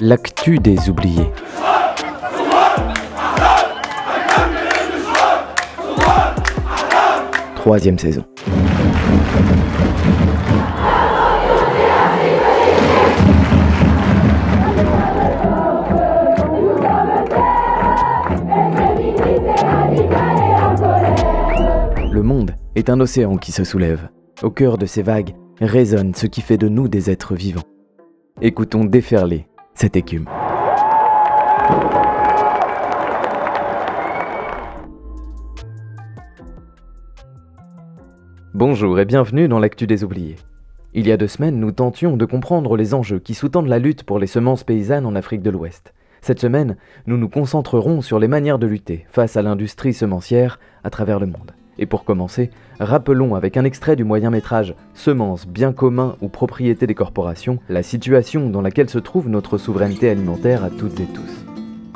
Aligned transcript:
L'actu 0.00 0.58
des 0.58 0.88
oubliés. 0.88 1.28
Troisième 7.56 7.98
saison. 7.98 8.24
Le 22.12 22.22
monde 22.22 22.54
est 22.76 22.88
un 22.88 23.00
océan 23.00 23.36
qui 23.36 23.50
se 23.50 23.64
soulève. 23.64 24.10
Au 24.44 24.50
cœur 24.50 24.78
de 24.78 24.86
ces 24.86 25.02
vagues 25.02 25.34
résonne 25.60 26.14
ce 26.14 26.26
qui 26.26 26.40
fait 26.40 26.56
de 26.56 26.68
nous 26.68 26.86
des 26.86 27.10
êtres 27.10 27.34
vivants. 27.34 27.62
Écoutons 28.40 28.84
déferler 28.84 29.48
cette 29.78 29.94
écume. 29.94 30.28
Bonjour 38.54 38.98
et 38.98 39.04
bienvenue 39.04 39.46
dans 39.46 39.60
l'actu 39.60 39.86
des 39.86 40.02
oubliés. 40.02 40.34
Il 40.94 41.06
y 41.06 41.12
a 41.12 41.16
deux 41.16 41.28
semaines, 41.28 41.60
nous 41.60 41.70
tentions 41.70 42.16
de 42.16 42.24
comprendre 42.24 42.76
les 42.76 42.92
enjeux 42.92 43.20
qui 43.20 43.34
sous-tendent 43.34 43.68
la 43.68 43.78
lutte 43.78 44.02
pour 44.02 44.18
les 44.18 44.26
semences 44.26 44.64
paysannes 44.64 45.06
en 45.06 45.14
Afrique 45.14 45.42
de 45.42 45.50
l'Ouest. 45.50 45.94
Cette 46.22 46.40
semaine, 46.40 46.76
nous 47.06 47.16
nous 47.16 47.28
concentrerons 47.28 48.00
sur 48.00 48.18
les 48.18 48.26
manières 48.26 48.58
de 48.58 48.66
lutter 48.66 49.06
face 49.08 49.36
à 49.36 49.42
l'industrie 49.42 49.94
semencière 49.94 50.58
à 50.82 50.90
travers 50.90 51.20
le 51.20 51.26
monde. 51.26 51.52
Et 51.78 51.86
pour 51.86 52.04
commencer, 52.04 52.50
rappelons 52.80 53.34
avec 53.34 53.56
un 53.56 53.64
extrait 53.64 53.96
du 53.96 54.04
moyen 54.04 54.30
métrage 54.30 54.74
Semences, 54.94 55.46
biens 55.46 55.72
communs 55.72 56.16
ou 56.20 56.28
propriété 56.28 56.86
des 56.86 56.94
corporations 56.94 57.58
la 57.68 57.82
situation 57.82 58.50
dans 58.50 58.62
laquelle 58.62 58.90
se 58.90 58.98
trouve 58.98 59.28
notre 59.28 59.58
souveraineté 59.58 60.10
alimentaire 60.10 60.64
à 60.64 60.70
toutes 60.70 60.98
et 61.00 61.06
tous. 61.06 61.44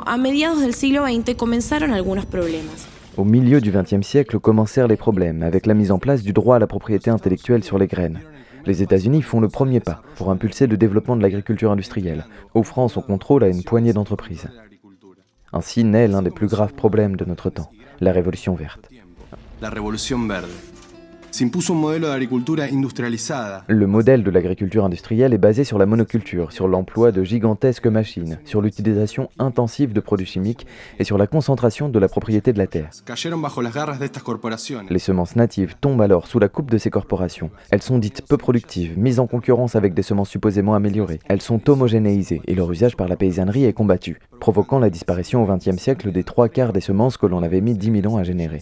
A 0.05 0.17
mediados 0.17 0.61
del 0.61 0.73
siglo 0.73 1.03
XX 1.05 1.35
comenzaron 1.35 1.93
algunos 1.93 2.25
problemas. 2.25 2.87
Au 3.15 3.23
milieu 3.23 3.61
du 3.61 3.71
XXe 3.71 4.05
siècle 4.05 4.39
commencèrent 4.39 4.87
les 4.87 4.97
problèmes 4.97 5.43
avec 5.43 5.65
la 5.65 5.73
mise 5.73 5.91
en 5.91 5.99
place 5.99 6.23
du 6.23 6.33
droit 6.33 6.55
à 6.55 6.59
la 6.59 6.67
propriété 6.67 7.09
intellectuelle 7.09 7.63
sur 7.63 7.77
les 7.77 7.87
graines. 7.87 8.19
Les 8.65 8.81
États-Unis 8.81 9.21
font 9.21 9.39
le 9.39 9.49
premier 9.49 9.81
pas 9.81 10.01
pour 10.15 10.31
impulser 10.31 10.67
le 10.67 10.77
développement 10.77 11.15
de 11.15 11.21
l'agriculture 11.21 11.71
industrielle, 11.71 12.25
offrant 12.53 12.87
son 12.87 13.01
contrôle 13.01 13.43
à 13.43 13.49
une 13.49 13.63
poignée 13.63 13.93
d'entreprises. 13.93 14.47
Ainsi 15.51 15.83
naît 15.83 16.07
l'un 16.07 16.21
des 16.21 16.31
plus 16.31 16.47
graves 16.47 16.73
problèmes 16.73 17.15
de 17.15 17.25
notre 17.25 17.49
temps, 17.49 17.69
la 17.99 18.11
révolution 18.11 18.55
verte. 18.55 18.89
La 19.63 19.69
Revolución 19.69 20.27
Verde. 20.27 20.72
Un 21.41 22.77
industrializada. 22.77 23.63
Le 23.67 23.87
modèle 23.87 24.21
de 24.21 24.29
l'agriculture 24.29 24.85
industrielle 24.85 25.33
est 25.33 25.39
basé 25.39 25.63
sur 25.63 25.79
la 25.79 25.87
monoculture, 25.87 26.51
sur 26.51 26.67
l'emploi 26.67 27.11
de 27.11 27.23
gigantesques 27.23 27.87
machines, 27.87 28.37
sur 28.45 28.61
l'utilisation 28.61 29.31
intensive 29.39 29.93
de 29.93 29.99
produits 29.99 30.27
chimiques 30.27 30.67
et 30.99 31.03
sur 31.03 31.17
la 31.17 31.25
concentration 31.25 31.89
de 31.89 31.97
la 31.97 32.07
propriété 32.07 32.53
de 32.53 32.59
la 32.59 32.67
terre. 32.67 32.91
Les 34.91 34.99
semences 34.99 35.35
natives 35.35 35.73
tombent 35.81 36.03
alors 36.03 36.27
sous 36.27 36.37
la 36.37 36.49
coupe 36.49 36.69
de 36.69 36.77
ces 36.77 36.91
corporations. 36.91 37.49
Elles 37.71 37.81
sont 37.81 37.97
dites 37.97 38.21
peu 38.29 38.37
productives, 38.37 38.99
mises 38.99 39.19
en 39.19 39.25
concurrence 39.25 39.75
avec 39.75 39.95
des 39.95 40.03
semences 40.03 40.29
supposément 40.29 40.75
améliorées. 40.75 41.19
Elles 41.27 41.41
sont 41.41 41.67
homogénéisées 41.67 42.41
et 42.45 42.53
leur 42.53 42.71
usage 42.71 42.95
par 42.95 43.07
la 43.07 43.15
paysannerie 43.15 43.65
est 43.65 43.73
combattu, 43.73 44.19
provoquant 44.39 44.77
la 44.77 44.91
disparition 44.91 45.43
au 45.43 45.47
XXe 45.51 45.81
siècle 45.81 46.11
des 46.11 46.23
trois 46.23 46.47
quarts 46.47 46.73
des 46.73 46.81
semences 46.81 47.17
que 47.17 47.25
l'on 47.25 47.41
avait 47.41 47.61
mis 47.61 47.73
10 47.73 48.01
000 48.01 48.13
ans 48.13 48.17
à 48.17 48.23
générer. 48.23 48.61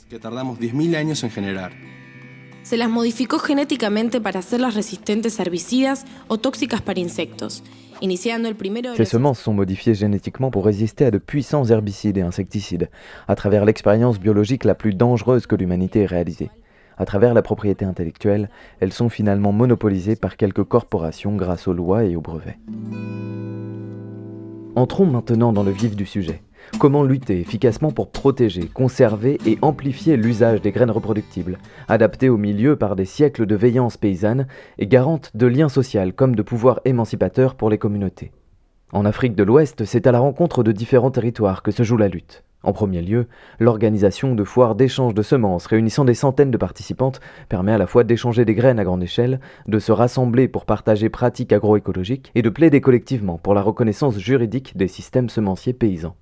Se 2.71 2.77
las 2.77 2.89
modificó 2.89 3.37
genéticamente 3.37 4.21
para 4.21 4.39
hacerlas 4.39 4.75
resistentes 4.75 5.37
a 5.37 5.43
herbicidas 5.43 6.05
o 6.29 6.37
tóxicas 6.37 6.81
para 6.81 7.01
insectos, 7.01 7.65
iniciando 7.99 8.47
el 8.47 8.55
primero 8.55 8.91
de 8.91 8.95
Ces 8.95 8.99
los 8.99 9.09
semences 9.09 9.39
sont 9.39 9.53
modifiées 9.53 9.93
génétiquement 9.93 10.51
pour 10.51 10.63
résister 10.63 11.03
à 11.03 11.11
de 11.11 11.17
puissants 11.17 11.65
herbicides 11.65 12.17
et 12.17 12.21
insecticides, 12.21 12.89
à 13.27 13.35
travers 13.35 13.65
l'expérience 13.65 14.21
biologique 14.21 14.63
la 14.63 14.73
plus 14.73 14.93
dangereuse 14.93 15.47
que 15.47 15.57
l'humanité 15.57 16.03
ait 16.03 16.05
réalisée. 16.05 16.49
À 16.97 17.03
travers 17.03 17.33
la 17.33 17.41
propriété 17.41 17.83
intellectuelle, 17.83 18.49
elles 18.79 18.93
sont 18.93 19.09
finalement 19.09 19.51
monopolisées 19.51 20.15
par 20.15 20.37
quelques 20.37 20.63
corporations 20.63 21.35
grâce 21.35 21.67
aux 21.67 21.73
lois 21.73 22.05
et 22.05 22.15
aux 22.15 22.21
brevets. 22.21 22.57
Entrons 24.77 25.07
maintenant 25.07 25.51
dans 25.51 25.63
le 25.63 25.71
vif 25.71 25.97
du 25.97 26.05
sujet. 26.05 26.41
Comment 26.79 27.03
lutter 27.03 27.39
efficacement 27.39 27.91
pour 27.91 28.11
protéger, 28.11 28.67
conserver 28.67 29.37
et 29.45 29.57
amplifier 29.61 30.17
l'usage 30.17 30.61
des 30.61 30.71
graines 30.71 30.89
reproductibles, 30.89 31.59
adaptées 31.87 32.29
au 32.29 32.37
milieu 32.37 32.75
par 32.75 32.95
des 32.95 33.05
siècles 33.05 33.45
de 33.45 33.55
veillance 33.55 33.97
paysanne 33.97 34.47
et 34.79 34.87
garantes 34.87 35.31
de 35.35 35.45
liens 35.45 35.69
sociaux 35.69 35.91
comme 36.15 36.35
de 36.35 36.41
pouvoirs 36.41 36.79
émancipateurs 36.85 37.55
pour 37.55 37.69
les 37.69 37.77
communautés 37.77 38.31
En 38.93 39.05
Afrique 39.05 39.35
de 39.35 39.43
l'Ouest, 39.43 39.85
c'est 39.85 40.07
à 40.07 40.11
la 40.11 40.19
rencontre 40.19 40.63
de 40.63 40.71
différents 40.71 41.11
territoires 41.11 41.61
que 41.63 41.71
se 41.71 41.83
joue 41.83 41.97
la 41.97 42.07
lutte. 42.07 42.43
En 42.63 42.73
premier 42.73 43.01
lieu, 43.01 43.27
l'organisation 43.59 44.35
de 44.35 44.43
foires 44.43 44.75
d'échange 44.75 45.15
de 45.15 45.23
semences 45.23 45.65
réunissant 45.65 46.05
des 46.05 46.13
centaines 46.13 46.51
de 46.51 46.57
participantes 46.57 47.19
permet 47.49 47.73
à 47.73 47.77
la 47.79 47.87
fois 47.87 48.03
d'échanger 48.03 48.45
des 48.45 48.53
graines 48.53 48.79
à 48.79 48.83
grande 48.83 49.01
échelle, 49.01 49.39
de 49.67 49.79
se 49.79 49.91
rassembler 49.91 50.47
pour 50.47 50.65
partager 50.65 51.09
pratiques 51.09 51.53
agroécologiques 51.53 52.31
et 52.35 52.43
de 52.43 52.49
plaider 52.49 52.79
collectivement 52.79 53.39
pour 53.39 53.55
la 53.55 53.63
reconnaissance 53.63 54.19
juridique 54.19 54.77
des 54.77 54.87
systèmes 54.87 55.29
semenciers 55.29 55.73
paysans. 55.73 56.15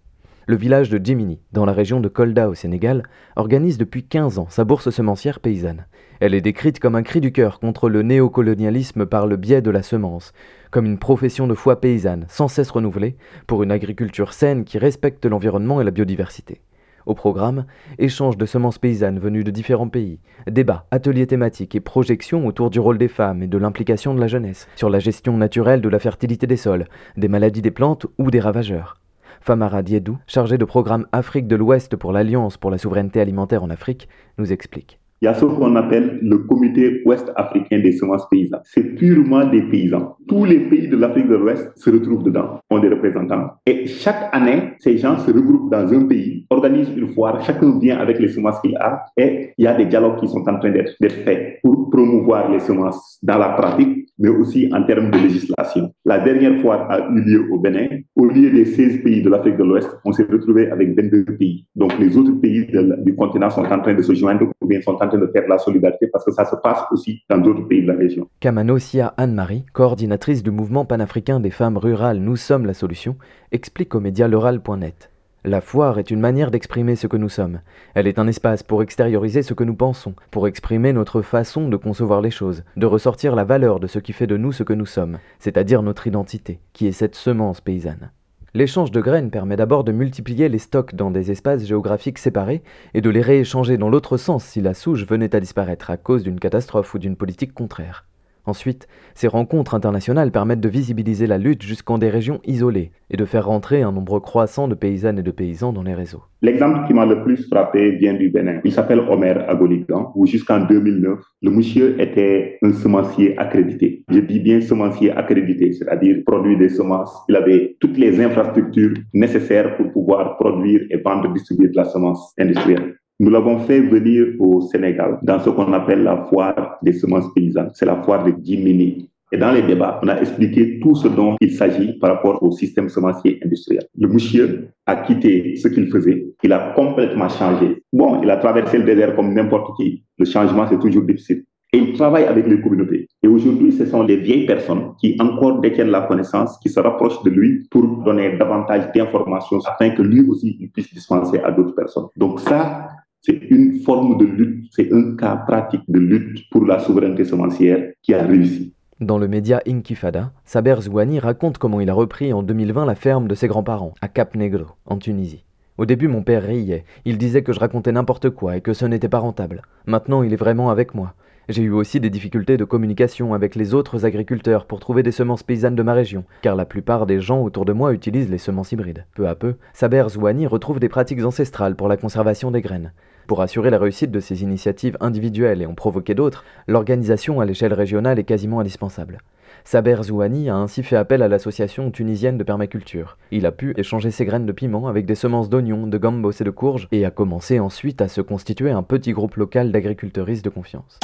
Le 0.50 0.56
village 0.56 0.90
de 0.90 0.98
Jimini, 0.98 1.40
dans 1.54 1.64
la 1.64 1.74
région 1.74 2.00
de 2.00 2.08
Kolda 2.08 2.50
au 2.50 2.56
Sénégal, 2.56 3.04
organise 3.36 3.78
depuis 3.78 4.02
15 4.02 4.40
ans 4.40 4.48
sa 4.50 4.64
bourse 4.64 4.90
semencière 4.90 5.42
paysanne. 5.42 5.86
Elle 6.22 6.34
est 6.34 6.42
décrite 6.42 6.80
comme 6.80 6.96
un 6.96 7.04
cri 7.04 7.22
du 7.22 7.32
cœur 7.32 7.60
contre 7.60 7.88
le 7.88 8.02
néocolonialisme 8.02 9.06
par 9.06 9.28
le 9.28 9.38
biais 9.38 9.62
de 9.62 9.70
la 9.70 9.84
semence, 9.84 10.34
comme 10.72 10.88
une 10.88 10.98
profession 10.98 11.46
de 11.46 11.54
foi 11.54 11.80
paysanne 11.80 12.26
sans 12.30 12.48
cesse 12.48 12.72
renouvelée 12.72 13.16
pour 13.46 13.62
une 13.62 13.72
agriculture 13.72 14.34
saine 14.34 14.64
qui 14.64 14.80
respecte 14.80 15.28
l'environnement 15.28 15.82
et 15.82 15.84
la 15.84 15.92
biodiversité. 15.92 16.62
Au 17.06 17.14
programme, 17.14 17.68
échange 18.00 18.36
de 18.36 18.48
semences 18.48 18.80
paysannes 18.80 19.20
venues 19.20 19.44
de 19.44 19.52
différents 19.52 19.88
pays, 19.88 20.20
débats, 20.48 20.88
ateliers 20.90 21.28
thématiques 21.28 21.76
et 21.76 21.80
projections 21.80 22.48
autour 22.48 22.72
du 22.72 22.80
rôle 22.80 22.98
des 22.98 23.08
femmes 23.08 23.44
et 23.44 23.48
de 23.48 23.58
l'implication 23.60 24.16
de 24.16 24.20
la 24.20 24.26
jeunesse, 24.26 24.68
sur 24.76 24.90
la 24.90 24.98
gestion 24.98 25.38
naturelle 25.38 25.82
de 25.82 25.90
la 25.90 26.00
fertilité 26.00 26.48
des 26.48 26.58
sols, 26.58 26.88
des 27.18 27.28
maladies 27.28 27.62
des 27.62 27.70
plantes 27.70 28.08
ou 28.18 28.32
des 28.32 28.40
ravageurs. 28.40 29.00
Famara 29.42 29.82
Diedou, 29.82 30.18
chargé 30.28 30.58
de 30.58 30.66
programme 30.66 31.08
Afrique 31.12 31.48
de 31.48 31.56
l'Ouest 31.56 31.96
pour 31.96 32.12
l'Alliance 32.12 32.58
pour 32.58 32.72
la 32.72 32.78
souveraineté 32.78 33.22
alimentaire 33.22 33.64
en 33.64 33.70
Afrique, 33.70 34.10
nous 34.38 34.52
explique. 34.52 34.99
Il 35.22 35.26
y 35.26 35.28
a 35.28 35.34
ce 35.34 35.44
qu'on 35.44 35.76
appelle 35.76 36.20
le 36.22 36.38
comité 36.40 37.02
ouest 37.06 37.30
africain 37.36 37.80
des 37.80 37.92
semences 37.92 38.26
paysannes. 38.30 38.62
C'est 38.64 38.96
purement 38.96 39.46
des 39.46 39.64
paysans. 39.64 40.16
Tous 40.30 40.46
les 40.46 40.62
pays 40.62 40.88
de 40.88 40.96
l'Afrique 40.96 41.28
de 41.28 41.36
l'Ouest 41.36 41.72
se 41.76 41.90
retrouvent 41.90 42.24
dedans, 42.24 42.60
ont 42.70 42.80
des 42.80 42.88
représentants. 42.88 43.50
Et 43.66 43.86
chaque 43.88 44.30
année, 44.32 44.76
ces 44.78 44.98
gens 44.98 45.18
se 45.18 45.32
regroupent 45.32 45.72
dans 45.72 45.92
un 45.94 46.06
pays, 46.06 46.46
organisent 46.50 46.94
une 46.96 47.10
foire, 47.10 47.42
chacun 47.44 47.78
vient 47.80 47.98
avec 47.98 48.20
les 48.20 48.30
semences 48.30 48.62
qu'il 48.62 48.78
a 48.78 49.04
et 49.18 49.50
il 49.58 49.66
y 49.66 49.68
a 49.68 49.74
des 49.74 49.86
dialogues 49.86 50.20
qui 50.20 50.28
sont 50.30 50.48
en 50.48 50.58
train 50.58 50.70
d'être 50.72 50.96
faits 51.00 51.60
pour 51.62 51.90
promouvoir 51.90 52.50
les 52.50 52.60
semences 52.60 53.20
dans 53.22 53.38
la 53.38 53.50
pratique, 53.50 54.08
mais 54.18 54.30
aussi 54.30 54.70
en 54.74 54.84
termes 54.84 55.12
de 55.12 55.18
législation. 55.18 55.92
La 56.06 56.20
dernière 56.20 56.62
foire 56.62 56.90
a 56.90 57.10
eu 57.10 57.22
lieu 57.22 57.48
au 57.52 57.60
Bénin. 57.60 57.88
Au 58.16 58.26
lieu 58.26 58.52
des 58.52 58.66
16 58.66 59.04
pays 59.04 59.22
de 59.22 59.30
l'Afrique 59.30 59.58
de 59.58 59.64
l'Ouest, 59.64 59.90
on 60.06 60.14
s'est 60.14 60.28
retrouvé 60.32 60.70
avec 60.70 60.96
22 60.96 61.26
pays. 61.38 61.66
Donc 61.76 61.98
les 62.00 62.16
autres 62.18 62.40
pays 62.40 62.68
du 63.00 63.16
continent 63.16 63.50
sont 63.50 63.66
en 63.66 63.80
train 63.80 63.94
de 63.94 64.02
se 64.02 64.14
joindre 64.14 64.46
ou 64.62 64.68
bien 64.68 64.82
sont 64.82 64.98
en 65.02 65.09
train 65.10 65.18
de 65.20 65.28
faire 65.28 65.48
la 65.48 65.58
solidarité 65.58 66.08
parce 66.08 66.26
que 66.26 66.32
ça 66.32 66.46
se 66.46 66.56
passe 66.56 66.84
aussi 66.92 67.24
dans 67.30 67.38
d'autres 67.38 67.68
pays 67.68 67.82
de 67.82 67.88
la 67.88 67.98
région. 67.98 68.28
Kamano 68.40 68.78
Sia 68.80 69.14
Anne-Marie, 69.18 69.66
coordinatrice 69.74 70.44
du 70.44 70.52
mouvement 70.52 70.86
panafricain 70.86 71.40
des 71.40 71.52
femmes 71.52 71.78
rurales 71.78 72.20
Nous 72.20 72.36
sommes 72.36 72.66
la 72.66 72.74
solution, 72.74 73.18
explique 73.52 73.96
au 73.96 74.00
média 74.00 74.28
l'oral.net. 74.28 75.10
La 75.46 75.62
foire 75.62 76.00
est 76.00 76.12
une 76.12 76.20
manière 76.20 76.52
d'exprimer 76.52 76.98
ce 76.98 77.08
que 77.08 77.16
nous 77.16 77.30
sommes. 77.30 77.62
Elle 77.94 78.08
est 78.08 78.20
un 78.20 78.28
espace 78.28 78.62
pour 78.62 78.84
extérioriser 78.84 79.42
ce 79.42 79.54
que 79.54 79.64
nous 79.64 79.76
pensons, 79.76 80.14
pour 80.32 80.48
exprimer 80.48 80.92
notre 80.92 81.22
façon 81.22 81.70
de 81.70 81.78
concevoir 81.78 82.20
les 82.20 82.30
choses, 82.30 82.64
de 82.76 82.86
ressortir 82.86 83.36
la 83.36 83.46
valeur 83.46 83.80
de 83.80 83.88
ce 83.88 84.00
qui 84.00 84.12
fait 84.12 84.28
de 84.28 84.36
nous 84.36 84.52
ce 84.52 84.64
que 84.64 84.74
nous 84.74 84.86
sommes, 84.86 85.18
c'est-à-dire 85.40 85.82
notre 85.82 86.08
identité, 86.08 86.60
qui 86.74 86.88
est 86.88 86.92
cette 86.92 87.16
semence 87.16 87.62
paysanne. 87.62 88.12
L'échange 88.56 88.90
de 88.92 89.00
graines 89.00 89.30
permet 89.30 89.56
d'abord 89.56 89.84
de 89.84 89.92
multiplier 89.92 90.50
les 90.50 90.58
stocks 90.58 90.96
dans 90.96 91.12
des 91.12 91.30
espaces 91.30 91.66
géographiques 91.66 92.18
séparés 92.18 92.64
et 92.96 93.02
de 93.02 93.10
les 93.12 93.22
rééchanger 93.22 93.78
dans 93.78 93.90
l'autre 93.90 94.18
sens 94.18 94.44
si 94.44 94.60
la 94.60 94.74
souche 94.74 95.06
venait 95.06 95.36
à 95.36 95.40
disparaître 95.40 95.92
à 95.92 95.98
cause 95.98 96.24
d'une 96.24 96.40
catastrophe 96.40 96.96
ou 96.96 97.00
d'une 97.00 97.16
politique 97.16 97.54
contraire. 97.54 98.09
Ensuite, 98.50 98.88
ces 99.14 99.28
rencontres 99.28 99.76
internationales 99.76 100.32
permettent 100.32 100.60
de 100.60 100.70
visibiliser 100.70 101.28
la 101.28 101.38
lutte 101.38 101.62
jusqu'en 101.62 102.00
des 102.00 102.10
régions 102.10 102.40
isolées 102.46 102.92
et 103.12 103.16
de 103.16 103.24
faire 103.24 103.46
rentrer 103.46 103.84
un 103.84 103.92
nombre 103.92 104.20
croissant 104.20 104.68
de 104.68 104.74
paysannes 104.74 105.20
et 105.20 105.24
de 105.24 105.30
paysans 105.30 105.72
dans 105.72 105.84
les 105.84 105.94
réseaux. 105.94 106.24
L'exemple 106.42 106.88
qui 106.88 106.96
m'a 106.96 107.06
le 107.06 107.22
plus 107.22 107.48
frappé 107.48 107.92
vient 107.92 108.16
du 108.16 108.32
Bénin. 108.32 108.60
Il 108.64 108.72
s'appelle 108.72 109.02
Omer 109.08 109.48
Agoligan, 109.48 110.12
où 110.16 110.26
jusqu'en 110.26 110.62
2009, 110.62 111.20
le 111.44 111.52
monsieur 111.52 112.02
était 112.02 112.58
un 112.64 112.74
semencier 112.74 113.38
accrédité. 113.38 114.04
Je 114.10 114.20
dis 114.20 114.40
bien 114.40 114.62
semencier 114.62 115.12
accrédité, 115.12 115.72
c'est-à-dire 115.74 116.24
produire 116.26 116.58
des 116.58 116.70
semences. 116.70 117.24
Il 117.30 117.36
avait 117.36 117.78
toutes 117.80 118.00
les 118.00 118.20
infrastructures 118.20 118.96
nécessaires 119.14 119.78
pour 119.78 119.92
pouvoir 119.92 120.38
produire 120.38 120.82
et 120.90 120.98
vendre, 120.98 121.32
distribuer 121.34 121.68
de 121.68 121.76
la 121.76 121.86
semence 121.86 122.34
industrielle. 122.40 122.96
Nous 123.22 123.30
l'avons 123.30 123.60
fait 123.60 123.82
venir 123.82 124.28
au 124.40 124.62
Sénégal 124.62 125.20
dans 125.24 125.40
ce 125.40 125.50
qu'on 125.50 125.74
appelle 125.74 126.04
la 126.04 126.18
foire 126.30 126.78
des 126.82 126.94
semences 126.94 127.34
paysannes. 127.34 127.70
C'est 127.74 127.86
la 127.86 128.02
foire 128.02 128.24
de 128.24 128.34
Jimini. 128.42 129.10
Et 129.34 129.38
dans 129.38 129.52
les 129.52 129.62
débats, 129.62 130.00
on 130.02 130.08
a 130.08 130.22
expliqué 130.22 130.80
tout 130.80 130.96
ce 130.96 131.10
dont 131.10 131.36
il 131.42 131.52
s'agit 131.52 132.00
par 132.00 132.16
rapport 132.16 132.42
au 132.42 132.52
système 132.52 132.88
semencier 132.88 133.38
industriel. 133.44 133.84
Le 133.98 134.08
monsieur 134.08 134.70
a 134.86 134.96
quitté 134.96 135.58
ce 135.58 135.68
qu'il 135.68 135.88
faisait, 135.88 136.28
il 136.42 136.54
a 136.54 136.72
complètement 136.76 137.28
changé. 137.28 137.84
Bon, 137.92 138.22
il 138.24 138.30
a 138.32 138.38
traversé 138.38 138.78
le 138.78 138.86
désert 138.86 139.16
comme 139.18 139.34
n'importe 139.34 139.76
qui. 139.76 140.02
Le 140.18 140.24
changement, 140.24 140.66
c'est 140.70 140.80
toujours 140.80 141.04
difficile. 141.04 141.44
Et 141.74 141.78
il 141.78 141.94
travaille 141.94 142.24
avec 142.24 142.48
les 142.48 142.60
communautés. 142.62 143.08
Et 143.22 143.28
aujourd'hui, 143.28 143.72
ce 143.72 143.86
sont 143.86 144.02
les 144.02 144.16
vieilles 144.16 144.48
personnes 144.48 144.94
qui 145.00 145.16
encore 145.20 145.60
détiennent 145.60 145.92
la 145.92 146.02
connaissance, 146.02 146.58
qui 146.60 146.70
se 146.70 146.80
rapprochent 146.80 147.22
de 147.22 147.30
lui 147.30 147.68
pour 147.70 147.86
donner 148.04 148.38
davantage 148.38 148.92
d'informations 148.96 149.60
afin 149.68 149.92
que 149.92 150.02
lui 150.02 150.22
aussi 150.28 150.58
il 150.60 150.72
puisse 150.72 150.92
dispenser 150.92 151.40
à 151.40 151.52
d'autres 151.52 151.76
personnes. 151.76 152.08
Donc 152.16 152.40
ça, 152.40 152.88
c'est 153.22 153.40
une 153.50 153.82
forme 153.82 154.18
de 154.18 154.26
lutte, 154.26 154.70
c'est 154.72 154.92
un 154.94 155.16
cas 155.16 155.36
pratique 155.36 155.84
de 155.88 156.00
lutte 156.00 156.50
pour 156.52 156.66
la 156.66 156.80
souveraineté 156.80 157.26
semencière 157.26 157.92
qui 158.02 158.14
a 158.14 158.26
réussi. 158.26 158.74
Dans 159.02 159.18
le 159.18 159.28
média 159.28 159.62
Inkifada, 159.68 160.32
Saber 160.46 160.76
Zouani 160.82 161.20
raconte 161.20 161.58
comment 161.58 161.80
il 161.80 161.90
a 161.90 161.94
repris 161.94 162.34
en 162.34 162.44
2020 162.44 162.86
la 162.86 162.96
ferme 162.96 163.28
de 163.28 163.36
ses 163.36 163.48
grands-parents, 163.48 163.94
à 164.02 164.08
Cap 164.08 164.36
Negro, 164.36 164.66
en 164.86 164.98
Tunisie. 164.98 165.46
Au 165.78 165.86
début, 165.86 166.10
mon 166.10 166.24
père 166.24 166.44
riait. 166.44 166.84
Il 167.06 167.18
disait 167.18 167.42
que 167.42 167.54
je 167.54 167.60
racontais 167.60 167.94
n'importe 167.94 168.30
quoi 168.30 168.58
et 168.58 168.62
que 168.62 168.74
ce 168.74 168.86
n'était 168.86 169.08
pas 169.08 169.20
rentable. 169.20 169.62
Maintenant, 169.86 170.24
il 170.24 170.34
est 170.34 170.38
vraiment 170.38 170.70
avec 170.70 170.94
moi. 170.94 171.14
J'ai 171.50 171.64
eu 171.64 171.72
aussi 171.72 172.00
des 172.00 172.12
difficultés 172.12 172.58
de 172.58 172.64
communication 172.64 173.34
avec 173.34 173.56
les 173.56 173.74
autres 173.74 174.06
agriculteurs 174.06 174.66
pour 174.66 174.80
trouver 174.80 175.02
des 175.02 175.12
semences 175.12 175.42
paysannes 175.42 175.76
de 175.76 175.82
ma 175.82 175.96
région, 175.96 176.24
car 176.44 176.56
la 176.56 176.64
plupart 176.64 177.08
des 177.08 177.20
gens 177.20 177.42
autour 177.42 177.66
de 177.66 177.74
moi 177.74 177.92
utilisent 177.92 178.30
les 178.30 178.38
semences 178.38 178.72
hybrides. 178.72 179.08
Peu 179.16 179.28
à 179.28 179.34
peu, 179.34 179.56
Saber 179.74 180.06
Zouani 180.10 180.46
retrouve 180.46 180.80
des 180.80 180.90
pratiques 180.90 181.26
ancestrales 181.26 181.76
pour 181.76 181.88
la 181.88 181.98
conservation 181.98 182.52
des 182.52 182.62
graines. 182.62 182.94
Pour 183.26 183.42
assurer 183.42 183.72
la 183.72 183.80
réussite 183.80 184.12
de 184.12 184.20
ces 184.20 184.44
initiatives 184.44 184.96
individuelles 185.00 185.64
et 185.64 185.66
en 185.66 185.74
provoquer 185.74 186.14
d'autres, 186.14 186.46
l'organisation 186.68 187.42
à 187.42 187.46
l'échelle 187.46 187.74
régionale 187.74 188.20
est 188.20 188.26
quasiment 188.26 188.60
indispensable. 188.60 189.18
Saber 189.64 190.04
Zouani 190.04 190.52
a 190.52 190.56
ainsi 190.56 190.84
fait 190.84 190.98
appel 190.98 191.24
à 191.24 191.28
l'association 191.28 191.90
tunisienne 191.90 192.38
de 192.38 192.44
permaculture. 192.44 193.18
Il 193.32 193.48
a 193.48 193.52
pu 193.52 193.74
échanger 193.76 194.12
ses 194.12 194.26
graines 194.26 194.46
de 194.46 194.52
piment 194.52 194.88
avec 194.88 195.08
des 195.08 195.16
semences 195.16 195.50
d'oignons, 195.50 195.88
de 195.88 195.98
gambos 195.98 196.40
et 196.40 196.44
de 196.44 196.52
courges, 196.52 196.88
et 196.92 197.06
a 197.06 197.12
commencé 197.12 197.60
ensuite 197.60 198.02
à 198.02 198.08
se 198.08 198.22
constituer 198.22 198.70
un 198.70 198.84
petit 198.84 199.14
groupe 199.14 199.36
local 199.36 199.72
d'agriculteuristes 199.72 200.46
de 200.46 200.52
confiance. 200.52 201.00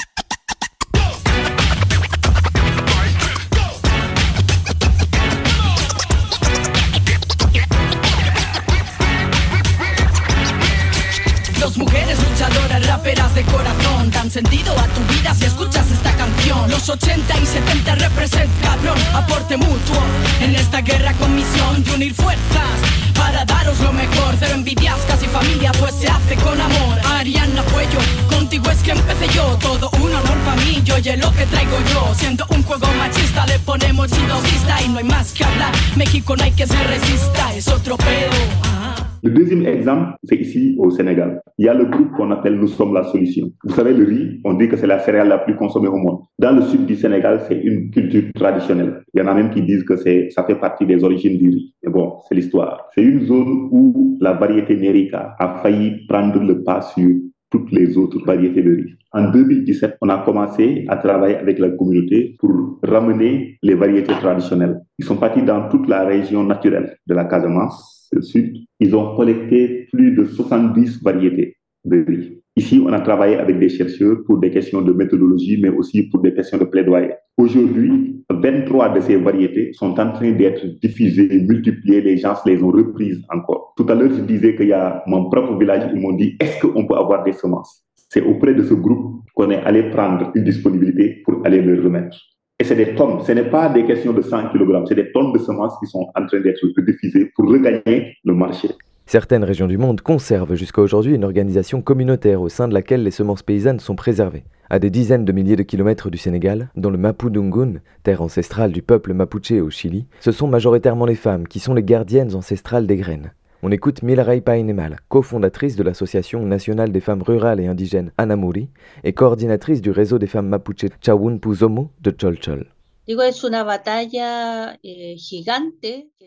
Dan 14.26 14.32
sentido 14.32 14.74
a 14.80 14.88
tu 14.88 15.02
vida 15.14 15.36
si 15.36 15.46
escuchas 15.46 15.86
esta 15.92 16.12
canción. 16.16 16.70
Los 16.70 16.90
80 16.90 17.38
y 17.38 17.46
70 17.46 17.96
represent 17.96 18.50
cabrón, 18.62 18.98
aporte 19.14 19.56
mutuo 19.56 20.02
en 20.42 20.56
esta 20.56 20.82
guerra 20.82 21.14
con 21.14 21.36
misión 21.36 21.84
de 21.84 21.92
unir 21.92 22.14
fuerzas 22.16 22.76
para 23.14 23.46
daros 23.46 23.80
lo 23.82 23.94
mejor. 23.94 24.36
Cero 24.40 24.54
envidias, 24.56 25.00
casi 25.08 25.28
familia, 25.28 25.72
pues 25.80 25.94
se 25.96 26.08
hace 26.08 26.36
con 26.38 26.60
amor. 26.60 27.00
Ariana 27.06 27.62
Cuello, 27.64 28.00
contigo 28.28 28.70
es 28.72 28.80
que 28.80 28.92
empecé 28.92 29.28
yo. 29.34 29.58
Todo 29.62 29.90
un 30.02 30.14
honor 30.14 30.38
para 30.46 30.62
mí, 30.62 30.82
yo 30.84 30.96
oye 30.96 31.18
lo 31.18 31.32
que 31.32 31.46
traigo 31.46 31.78
yo. 31.94 32.14
Siendo 32.18 32.46
un 32.50 32.64
juego 32.64 32.88
machista, 32.98 33.46
le 33.46 33.60
ponemos 33.60 34.10
chidosista 34.10 34.82
y 34.82 34.88
no 34.90 35.00
hay 35.00 35.04
más 35.04 35.34
que 35.34 35.44
hablar. 35.44 35.72
México 35.96 36.36
no 36.36 36.44
hay 36.44 36.52
que 36.52 36.66
se 36.66 36.84
resista, 36.84 37.54
es 37.54 37.68
otro 37.68 37.96
pedo. 37.98 38.85
Le 39.26 39.32
deuxième 39.32 39.66
exemple, 39.66 40.12
c'est 40.24 40.36
ici 40.36 40.76
au 40.78 40.92
Sénégal. 40.92 41.42
Il 41.58 41.66
y 41.66 41.68
a 41.68 41.74
le 41.74 41.86
groupe 41.86 42.12
qu'on 42.12 42.30
appelle 42.30 42.58
Nous 42.60 42.68
sommes 42.68 42.94
la 42.94 43.06
solution. 43.06 43.50
Vous 43.64 43.74
savez, 43.74 43.92
le 43.92 44.04
riz, 44.06 44.40
on 44.44 44.54
dit 44.54 44.70
que 44.70 44.78
c'est 44.78 44.86
la 44.86 45.00
céréale 45.00 45.30
la 45.30 45.40
plus 45.40 45.56
consommée 45.56 45.88
au 45.88 45.98
monde. 45.98 46.20
Dans 46.38 46.52
le 46.52 46.62
sud 46.62 46.86
du 46.86 46.96
Sénégal, 46.96 47.42
c'est 47.48 47.60
une 47.60 47.90
culture 47.90 48.22
traditionnelle. 48.36 49.02
Il 49.16 49.20
y 49.20 49.24
en 49.24 49.28
a 49.28 49.34
même 49.34 49.50
qui 49.50 49.64
disent 49.64 49.84
que 49.84 49.98
ça 49.98 50.44
fait 50.44 50.60
partie 50.60 50.86
des 50.86 51.04
origines 51.04 51.40
du 51.40 51.50
riz. 51.50 51.74
Mais 51.84 51.92
bon, 51.92 52.18
c'est 52.30 52.36
l'histoire. 52.36 52.86
C'est 52.94 53.02
une 53.02 53.26
zone 53.26 53.70
où 53.72 54.16
la 54.22 54.34
variété 54.34 54.78
Nerica 54.78 55.34
a 55.40 55.56
failli 55.64 56.06
prendre 56.08 56.40
le 56.44 56.62
pas 56.62 56.82
sur 56.84 57.10
toutes 57.50 57.72
les 57.72 57.98
autres 57.98 58.24
variétés 58.24 58.62
de 58.62 58.76
riz. 58.76 58.94
En 59.12 59.32
2017, 59.32 59.98
on 60.02 60.10
a 60.10 60.20
commencé 60.20 60.86
à 60.88 60.98
travailler 60.98 61.38
avec 61.38 61.58
la 61.58 61.70
communauté 61.72 62.36
pour 62.38 62.52
ramener 62.84 63.58
les 63.64 63.74
variétés 63.74 64.14
traditionnelles. 64.14 64.82
Ils 65.00 65.06
sont 65.06 65.18
partis 65.18 65.42
dans 65.42 65.68
toute 65.70 65.88
la 65.88 66.04
région 66.06 66.44
naturelle 66.44 66.96
de 67.08 67.16
la 67.16 67.26
Casamance 67.26 67.95
Sud, 68.22 68.58
ils 68.80 68.96
ont 68.96 69.16
collecté 69.16 69.88
plus 69.92 70.12
de 70.12 70.26
70 70.26 71.02
variétés 71.04 71.58
de 71.84 72.06
riz. 72.08 72.42
Ici, 72.58 72.82
on 72.86 72.94
a 72.94 73.02
travaillé 73.02 73.36
avec 73.36 73.60
des 73.60 73.68
chercheurs 73.68 74.24
pour 74.26 74.38
des 74.38 74.50
questions 74.50 74.82
de 74.82 74.94
méthodologie, 74.94 75.60
mais 75.62 75.70
aussi 75.70 76.04
pour 76.04 76.22
des 76.22 76.34
questions 76.34 76.58
de 76.58 76.64
plaidoyer. 76.64 77.12
Aujourd'hui, 77.38 78.24
23 78.30 78.90
de 78.90 79.02
ces 79.02 79.18
variétés 79.18 79.74
sont 79.74 80.00
en 80.00 80.12
train 80.14 80.32
d'être 80.32 80.66
diffusées, 80.82 81.42
multipliées, 81.42 82.00
les 82.00 82.18
gens 82.18 82.36
les 82.46 82.62
ont 82.64 82.72
reprises 82.72 83.22
encore. 83.30 83.74
Tout 83.76 83.86
à 83.90 83.96
l'heure, 83.96 84.14
je 84.14 84.22
disais 84.22 84.56
qu'il 84.56 84.70
y 84.70 84.74
a 84.74 85.04
mon 85.06 85.30
propre 85.30 85.58
village, 85.58 85.92
ils 85.94 86.00
m'ont 86.00 86.14
dit, 86.14 86.38
est-ce 86.40 86.62
qu'on 86.62 86.88
peut 86.88 86.96
avoir 86.96 87.26
des 87.26 87.34
semences? 87.34 87.84
C'est 88.08 88.22
auprès 88.22 88.54
de 88.54 88.64
ce 88.64 88.74
groupe 88.74 89.24
qu'on 89.34 89.52
est 89.52 89.62
allé 89.64 89.90
prendre 89.90 90.32
une 90.34 90.44
disponibilité 90.46 91.22
pour 91.26 91.46
aller 91.46 91.62
le 91.62 91.82
remettre. 91.82 92.18
Et 92.58 92.64
c'est 92.64 92.78
des 92.78 92.96
tonnes, 92.96 93.22
ce 93.22 93.34
n'est 93.34 93.50
pas 93.50 93.68
des 93.68 93.86
questions 93.86 94.14
de 94.14 94.22
100 94.22 94.52
kg, 94.54 94.86
c'est 94.88 94.96
des 94.96 95.12
tonnes 95.12 95.34
de 95.34 95.40
semences 95.40 95.78
qui 95.78 95.88
sont 95.88 96.10
en 96.16 96.26
train 96.26 96.40
d'être 96.40 96.66
diffusées 96.88 97.30
pour 97.36 97.50
regagner 97.50 98.16
le 98.24 98.34
marché. 98.34 98.70
Certaines 99.06 99.44
régions 99.44 99.68
du 99.68 99.78
monde 99.78 100.00
conservent 100.00 100.56
jusqu'à 100.56 100.82
aujourd'hui 100.82 101.16
une 101.16 101.26
organisation 101.26 101.82
communautaire 101.82 102.42
au 102.42 102.48
sein 102.48 102.70
de 102.70 102.74
laquelle 102.74 103.04
les 103.04 103.12
semences 103.12 103.44
paysannes 103.44 103.82
sont 103.82 103.98
préservées. 103.98 104.46
À 104.70 104.80
des 104.80 104.90
dizaines 104.90 105.26
de 105.26 105.34
milliers 105.34 105.58
de 105.58 105.64
kilomètres 105.64 106.10
du 106.10 106.18
Sénégal, 106.18 106.70
dans 106.78 106.90
le 106.90 106.98
Mapudungun, 106.98 107.82
terre 108.04 108.22
ancestrale 108.22 108.72
du 108.72 108.82
peuple 108.82 109.14
mapuche 109.14 109.52
au 109.52 109.70
Chili, 109.70 110.08
ce 110.22 110.32
sont 110.32 110.48
majoritairement 110.48 111.06
les 111.06 111.16
femmes 111.16 111.50
qui 111.50 111.60
sont 111.60 111.74
les 111.74 111.84
gardiennes 111.84 112.36
ancestrales 112.36 112.88
des 112.88 112.96
graines. 112.96 113.34
On 113.68 113.72
écoute 113.72 114.04
Milaray 114.04 114.42
Painemal, 114.42 115.00
cofondatrice 115.10 115.76
de 115.76 115.82
l'Association 115.82 116.46
nationale 116.46 116.92
des 116.92 117.00
femmes 117.00 117.24
rurales 117.24 117.60
et 117.60 117.66
indigènes 117.66 118.12
Anamuri 118.16 118.70
et 119.04 119.14
coordinatrice 119.14 119.82
du 119.82 119.90
réseau 119.90 120.20
des 120.20 120.28
femmes 120.28 120.50
mapuche 120.50 120.86
Chawun 121.02 121.40
Puzomo 121.40 121.90
de 122.00 122.12
Cholchol. 122.12 122.68
Eh, 123.08 123.16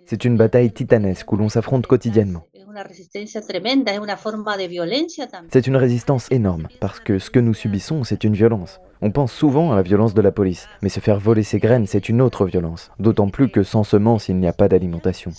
C'est 0.07 0.25
une 0.25 0.37
bataille 0.37 0.73
titanesque 0.73 1.31
où 1.31 1.37
l'on 1.37 1.49
s'affronte 1.49 1.87
quotidiennement. 1.87 2.45
C'est 5.51 5.67
une 5.67 5.77
résistance 5.77 6.31
énorme 6.31 6.69
parce 6.81 7.01
que 7.01 7.19
ce 7.19 7.31
que 7.31 7.41
nous 7.41 7.55
subissons, 7.55 8.05
c'est 8.05 8.25
une 8.25 8.35
violence. 8.35 8.81
On 9.01 9.11
pense 9.11 9.33
souvent 9.33 9.73
à 9.73 9.77
la 9.77 9.83
violence 9.83 10.13
de 10.13 10.21
la 10.21 10.33
police, 10.33 10.69
mais 10.83 10.89
se 10.89 11.01
faire 11.01 11.19
voler 11.19 11.45
ses 11.45 11.61
graines, 11.61 11.87
c'est 11.87 12.09
une 12.09 12.21
autre 12.21 12.45
violence. 12.45 12.91
D'autant 12.99 13.31
plus 13.31 13.49
que 13.49 13.63
sans 13.63 13.85
semences, 13.85 14.29
il 14.29 14.37
n'y 14.37 14.49
a 14.49 14.53
pas 14.53 14.69
d'alimentation. 14.69 15.31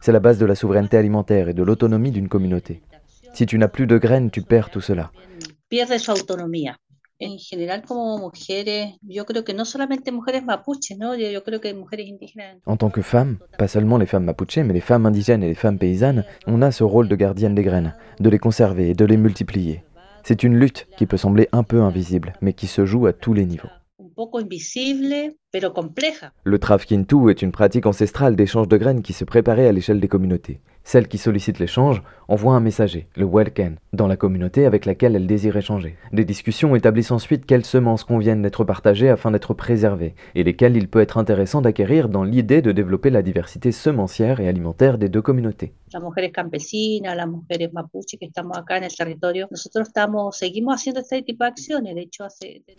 C'est 0.00 0.12
la 0.12 0.20
base 0.20 0.38
de 0.38 0.46
la 0.46 0.54
souveraineté 0.54 0.96
alimentaire 0.96 1.48
et 1.48 1.54
de 1.54 1.62
l'autonomie 1.62 2.10
d'une 2.10 2.28
communauté. 2.28 2.82
Si 3.32 3.46
tu 3.46 3.58
n'as 3.58 3.68
plus 3.68 3.86
de 3.86 3.98
graines, 3.98 4.30
tu 4.30 4.42
perds 4.42 4.70
tout 4.70 4.80
cela. 4.80 5.12
En 7.22 7.36
général, 7.36 7.82
como 7.86 8.16
mujeres, 8.16 8.94
yo 9.02 9.26
creo 9.26 9.44
que 9.44 9.52
no 9.52 9.66
solamente 9.66 10.10
mujeres 10.10 10.42
mapuches, 10.42 10.96
¿no? 10.96 11.14
Yo 11.14 11.44
creo 11.44 11.60
que 11.60 11.74
mujeres 11.74 12.06
indígenas. 12.06 12.56
En 12.64 12.78
tant 12.78 12.90
que 12.90 13.02
femmes, 13.02 13.38
pas 13.58 13.68
seulement 13.68 13.98
les 13.98 14.06
femmes 14.06 14.24
mapuches, 14.24 14.64
mais 14.64 14.72
les 14.72 14.80
femmes 14.80 15.04
indigènes 15.04 15.42
et 15.42 15.48
les 15.48 15.54
femmes 15.54 15.78
paysannes, 15.78 16.24
on 16.46 16.62
a 16.62 16.72
ce 16.72 16.82
rôle 16.82 17.08
de 17.08 17.16
gardienne 17.16 17.54
des 17.54 17.62
graines, 17.62 17.94
de 18.20 18.30
les 18.30 18.38
conserver 18.38 18.88
et 18.88 18.94
de 18.94 19.04
les 19.04 19.18
multiplier. 19.18 19.84
C'est 20.24 20.42
une 20.44 20.56
lutte 20.56 20.86
qui 20.96 21.04
peut 21.04 21.18
sembler 21.18 21.48
un 21.52 21.62
peu 21.62 21.82
invisible, 21.82 22.32
mais 22.40 22.54
qui 22.54 22.66
se 22.66 22.86
joue 22.86 23.06
à 23.06 23.12
tous 23.12 23.34
les 23.34 23.44
niveaux. 23.44 23.68
Le 26.44 26.58
trafkintu 26.58 27.30
est 27.30 27.42
une 27.42 27.52
pratique 27.52 27.86
ancestrale 27.86 28.36
d'échange 28.36 28.68
de 28.68 28.76
graines 28.78 29.02
qui 29.02 29.12
se 29.12 29.24
préparait 29.24 29.66
à 29.66 29.72
l'échelle 29.72 30.00
des 30.00 30.08
communautés. 30.08 30.60
Celle 30.82 31.08
qui 31.08 31.18
sollicite 31.18 31.58
l'échange 31.58 32.02
envoie 32.26 32.54
un 32.54 32.60
messager, 32.60 33.06
le 33.14 33.26
welken, 33.26 33.76
dans 33.92 34.06
la 34.06 34.16
communauté 34.16 34.66
avec 34.66 34.86
laquelle 34.86 35.14
elle 35.14 35.26
désire 35.26 35.56
échanger. 35.56 35.96
Des 36.12 36.24
discussions 36.24 36.74
établissent 36.74 37.10
ensuite 37.10 37.46
quelles 37.46 37.64
semences 37.64 38.04
conviennent 38.04 38.42
d'être 38.42 38.64
partagées 38.64 39.08
afin 39.08 39.30
d'être 39.30 39.54
préservées, 39.54 40.14
et 40.34 40.42
lesquelles 40.42 40.76
il 40.76 40.88
peut 40.88 41.00
être 41.00 41.18
intéressant 41.18 41.60
d'acquérir 41.60 42.08
dans 42.08 42.24
l'idée 42.24 42.62
de 42.62 42.72
développer 42.72 43.10
la 43.10 43.22
diversité 43.22 43.72
semencière 43.72 44.40
et 44.40 44.48
alimentaire 44.48 44.98
des 44.98 45.08
deux 45.08 45.22
communautés. 45.22 45.74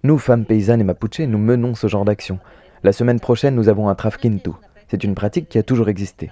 Nous, 0.03 0.17
femmes 0.17 0.45
paysannes 0.45 0.81
et 0.81 0.85
mapuches, 0.85 1.19
nous 1.19 1.37
menons 1.37 1.75
ce 1.75 1.87
genre 1.87 2.05
d'action. 2.05 2.39
La 2.83 2.93
semaine 2.93 3.19
prochaine, 3.19 3.55
nous 3.55 3.69
avons 3.69 3.89
un 3.89 3.95
trafkintu. 3.95 4.51
C'est 4.87 5.03
une 5.03 5.15
pratique 5.15 5.47
qui 5.47 5.57
a 5.57 5.63
toujours 5.63 5.87
existé. 5.87 6.31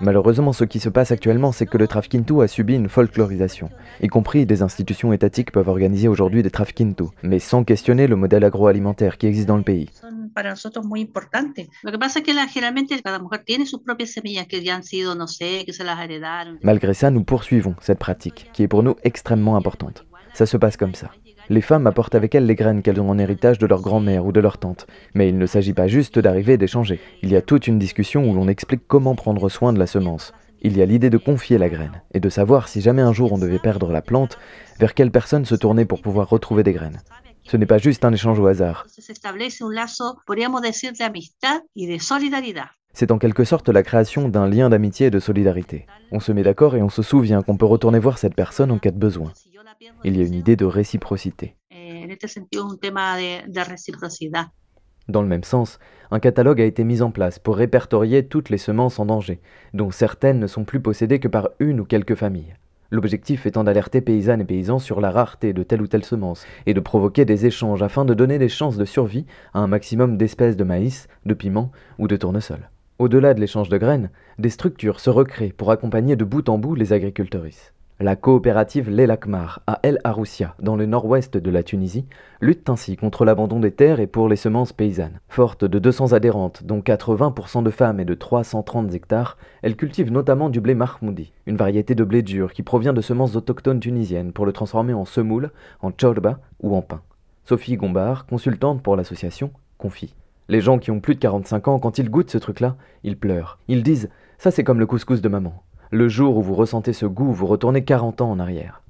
Malheureusement, 0.00 0.52
ce 0.52 0.64
qui 0.64 0.78
se 0.78 0.90
passe 0.90 1.10
actuellement, 1.10 1.52
c'est 1.52 1.66
que 1.66 1.78
le 1.78 1.88
Trafkintu 1.88 2.42
a 2.42 2.48
subi 2.48 2.74
une 2.74 2.88
folklorisation. 2.88 3.70
Y 4.02 4.08
compris 4.08 4.44
des 4.44 4.62
institutions 4.62 5.12
étatiques 5.12 5.52
peuvent 5.52 5.68
organiser 5.68 6.08
aujourd'hui 6.08 6.42
des 6.42 6.50
Trafkintu, 6.50 7.04
mais 7.22 7.38
sans 7.38 7.64
questionner 7.64 8.06
le 8.06 8.16
modèle 8.16 8.44
agroalimentaire 8.44 9.16
qui 9.16 9.26
existe 9.26 9.48
dans 9.48 9.56
le 9.56 9.62
pays. 9.62 9.88
Son 9.94 10.28
para 10.34 10.50
nosotros 10.50 10.84
muy 10.84 11.00
importantes. 11.00 11.66
Lo 11.82 11.90
que 11.90 11.98
pasa 11.98 12.18
es 12.18 12.24
que 12.24 12.34
la, 12.34 12.46
generalmente 12.46 13.00
cada 13.02 13.18
mujer 13.18 13.42
tiene 13.44 13.64
sus 13.64 13.80
propias 13.80 14.10
semillas 14.10 14.46
que 14.46 14.62
ya 14.62 14.76
han 14.76 14.82
sido, 14.82 15.14
no 15.14 15.26
sé, 15.26 15.64
que 15.64 15.72
se 15.72 15.82
las 15.82 15.98
heredaron. 15.98 16.58
Malgré 16.62 16.92
ça, 16.92 17.10
nous 17.10 17.24
poursuivons 17.24 17.74
cette 17.80 17.98
pratique, 17.98 18.50
qui 18.52 18.62
est 18.62 18.68
pour 18.68 18.82
nous 18.82 18.96
extrêmement 19.02 19.56
importante. 19.56 20.04
Ça 20.36 20.44
se 20.44 20.58
passe 20.58 20.76
comme 20.76 20.94
ça. 20.94 21.08
Les 21.48 21.62
femmes 21.62 21.86
apportent 21.86 22.14
avec 22.14 22.34
elles 22.34 22.44
les 22.44 22.56
graines 22.56 22.82
qu'elles 22.82 23.00
ont 23.00 23.08
en 23.08 23.18
héritage 23.18 23.56
de 23.56 23.66
leur 23.66 23.80
grand-mère 23.80 24.26
ou 24.26 24.32
de 24.32 24.40
leur 24.40 24.58
tante. 24.58 24.86
Mais 25.14 25.30
il 25.30 25.38
ne 25.38 25.46
s'agit 25.46 25.72
pas 25.72 25.86
juste 25.86 26.18
d'arriver 26.18 26.52
et 26.52 26.58
d'échanger. 26.58 27.00
Il 27.22 27.32
y 27.32 27.36
a 27.36 27.40
toute 27.40 27.66
une 27.66 27.78
discussion 27.78 28.28
où 28.28 28.34
l'on 28.34 28.46
explique 28.46 28.86
comment 28.86 29.14
prendre 29.14 29.48
soin 29.48 29.72
de 29.72 29.78
la 29.78 29.86
semence. 29.86 30.34
Il 30.60 30.76
y 30.76 30.82
a 30.82 30.84
l'idée 30.84 31.08
de 31.08 31.16
confier 31.16 31.56
la 31.56 31.70
graine 31.70 32.02
et 32.12 32.20
de 32.20 32.28
savoir 32.28 32.68
si 32.68 32.82
jamais 32.82 33.00
un 33.00 33.14
jour 33.14 33.32
on 33.32 33.38
devait 33.38 33.58
perdre 33.58 33.90
la 33.90 34.02
plante, 34.02 34.36
vers 34.78 34.92
quelle 34.92 35.10
personne 35.10 35.46
se 35.46 35.54
tourner 35.54 35.86
pour 35.86 36.02
pouvoir 36.02 36.28
retrouver 36.28 36.62
des 36.62 36.74
graines. 36.74 37.00
Ce 37.44 37.56
n'est 37.56 37.64
pas 37.64 37.78
juste 37.78 38.04
un 38.04 38.12
échange 38.12 38.38
au 38.38 38.46
hasard. 38.46 38.86
C'est 42.92 43.10
en 43.10 43.18
quelque 43.18 43.44
sorte 43.44 43.70
la 43.70 43.82
création 43.82 44.28
d'un 44.28 44.48
lien 44.48 44.68
d'amitié 44.68 45.06
et 45.06 45.10
de 45.10 45.20
solidarité. 45.20 45.86
On 46.12 46.20
se 46.20 46.32
met 46.32 46.42
d'accord 46.42 46.76
et 46.76 46.82
on 46.82 46.90
se 46.90 47.02
souvient 47.02 47.40
qu'on 47.40 47.56
peut 47.56 47.64
retourner 47.64 47.98
voir 47.98 48.18
cette 48.18 48.34
personne 48.34 48.70
en 48.70 48.78
cas 48.78 48.90
de 48.90 48.98
besoin. 48.98 49.32
Il 50.04 50.16
y 50.16 50.22
a 50.22 50.26
une 50.26 50.34
idée 50.34 50.56
de 50.56 50.64
réciprocité. 50.64 51.56
eh. 51.70 52.06
Dans 55.08 55.22
le 55.22 55.28
même 55.28 55.44
sens, 55.44 55.78
un 56.10 56.18
catalogue 56.18 56.60
a 56.60 56.64
été 56.64 56.82
mis 56.82 57.02
en 57.02 57.10
place 57.10 57.38
pour 57.38 57.56
répertorier 57.56 58.26
toutes 58.26 58.50
les 58.50 58.58
semences 58.58 58.98
en 58.98 59.06
danger, 59.06 59.40
dont 59.74 59.90
certaines 59.90 60.40
ne 60.40 60.46
sont 60.46 60.64
plus 60.64 60.80
possédées 60.80 61.20
que 61.20 61.28
par 61.28 61.50
une 61.60 61.80
ou 61.80 61.84
quelques 61.84 62.14
familles. 62.14 62.54
L'objectif 62.90 63.46
étant 63.46 63.64
d'alerter 63.64 64.00
paysannes 64.00 64.40
et 64.40 64.44
paysans 64.44 64.78
sur 64.78 65.00
la 65.00 65.10
rareté 65.10 65.52
de 65.52 65.62
telle 65.62 65.82
ou 65.82 65.86
telle 65.88 66.04
semence 66.04 66.46
et 66.66 66.74
de 66.74 66.80
provoquer 66.80 67.24
des 67.24 67.46
échanges 67.46 67.82
afin 67.82 68.04
de 68.04 68.14
donner 68.14 68.38
des 68.38 68.48
chances 68.48 68.76
de 68.76 68.84
survie 68.84 69.26
à 69.54 69.58
un 69.60 69.66
maximum 69.66 70.16
d'espèces 70.16 70.56
de 70.56 70.64
maïs, 70.64 71.08
de 71.24 71.34
piment 71.34 71.72
ou 71.98 72.06
de 72.06 72.16
tournesol. 72.16 72.70
Au-delà 72.98 73.34
de 73.34 73.40
l'échange 73.40 73.68
de 73.68 73.78
graines, 73.78 74.10
des 74.38 74.50
structures 74.50 75.00
se 75.00 75.10
recréent 75.10 75.52
pour 75.56 75.70
accompagner 75.70 76.16
de 76.16 76.24
bout 76.24 76.48
en 76.48 76.58
bout 76.58 76.74
les 76.74 76.92
agricultrices. 76.92 77.72
La 77.98 78.14
coopérative 78.14 78.90
Lelakmar 78.90 79.62
à 79.66 79.80
El 79.82 80.00
Aroussia, 80.04 80.54
dans 80.60 80.76
le 80.76 80.84
nord-ouest 80.84 81.38
de 81.38 81.50
la 81.50 81.62
Tunisie, 81.62 82.04
lutte 82.42 82.68
ainsi 82.68 82.94
contre 82.94 83.24
l'abandon 83.24 83.58
des 83.58 83.70
terres 83.70 84.00
et 84.00 84.06
pour 84.06 84.28
les 84.28 84.36
semences 84.36 84.74
paysannes. 84.74 85.18
Forte 85.30 85.64
de 85.64 85.78
200 85.78 86.12
adhérentes, 86.12 86.62
dont 86.62 86.80
80% 86.80 87.62
de 87.62 87.70
femmes 87.70 87.98
et 87.98 88.04
de 88.04 88.12
330 88.12 88.92
hectares, 88.92 89.38
elle 89.62 89.76
cultive 89.76 90.12
notamment 90.12 90.50
du 90.50 90.60
blé 90.60 90.74
mahmoudi, 90.74 91.32
une 91.46 91.56
variété 91.56 91.94
de 91.94 92.04
blé 92.04 92.20
dur 92.20 92.52
qui 92.52 92.62
provient 92.62 92.92
de 92.92 93.00
semences 93.00 93.34
autochtones 93.34 93.80
tunisiennes 93.80 94.32
pour 94.32 94.44
le 94.44 94.52
transformer 94.52 94.92
en 94.92 95.06
semoule, 95.06 95.50
en 95.80 95.90
chorba 95.90 96.40
ou 96.60 96.76
en 96.76 96.82
pain. 96.82 97.00
Sophie 97.46 97.78
Gombard, 97.78 98.26
consultante 98.26 98.82
pour 98.82 98.96
l'association, 98.96 99.52
confie. 99.78 100.14
Les 100.50 100.60
gens 100.60 100.78
qui 100.78 100.90
ont 100.90 101.00
plus 101.00 101.14
de 101.14 101.20
45 101.20 101.68
ans, 101.68 101.78
quand 101.78 101.96
ils 101.96 102.10
goûtent 102.10 102.30
ce 102.30 102.36
truc-là, 102.36 102.76
ils 103.04 103.16
pleurent. 103.16 103.58
Ils 103.68 103.82
disent 103.82 104.10
Ça, 104.36 104.50
c'est 104.50 104.64
comme 104.64 104.80
le 104.80 104.86
couscous 104.86 105.22
de 105.22 105.30
maman. 105.30 105.62
Le 105.92 106.08
jour 106.08 106.36
où 106.36 106.42
vous 106.42 106.56
ressentez 106.56 106.92
ce 106.92 107.06
goût, 107.06 107.30
vous 107.30 107.46
retournez 107.46 107.84
40 107.84 108.20
ans 108.20 108.32
en 108.32 108.40
arrière. 108.40 108.82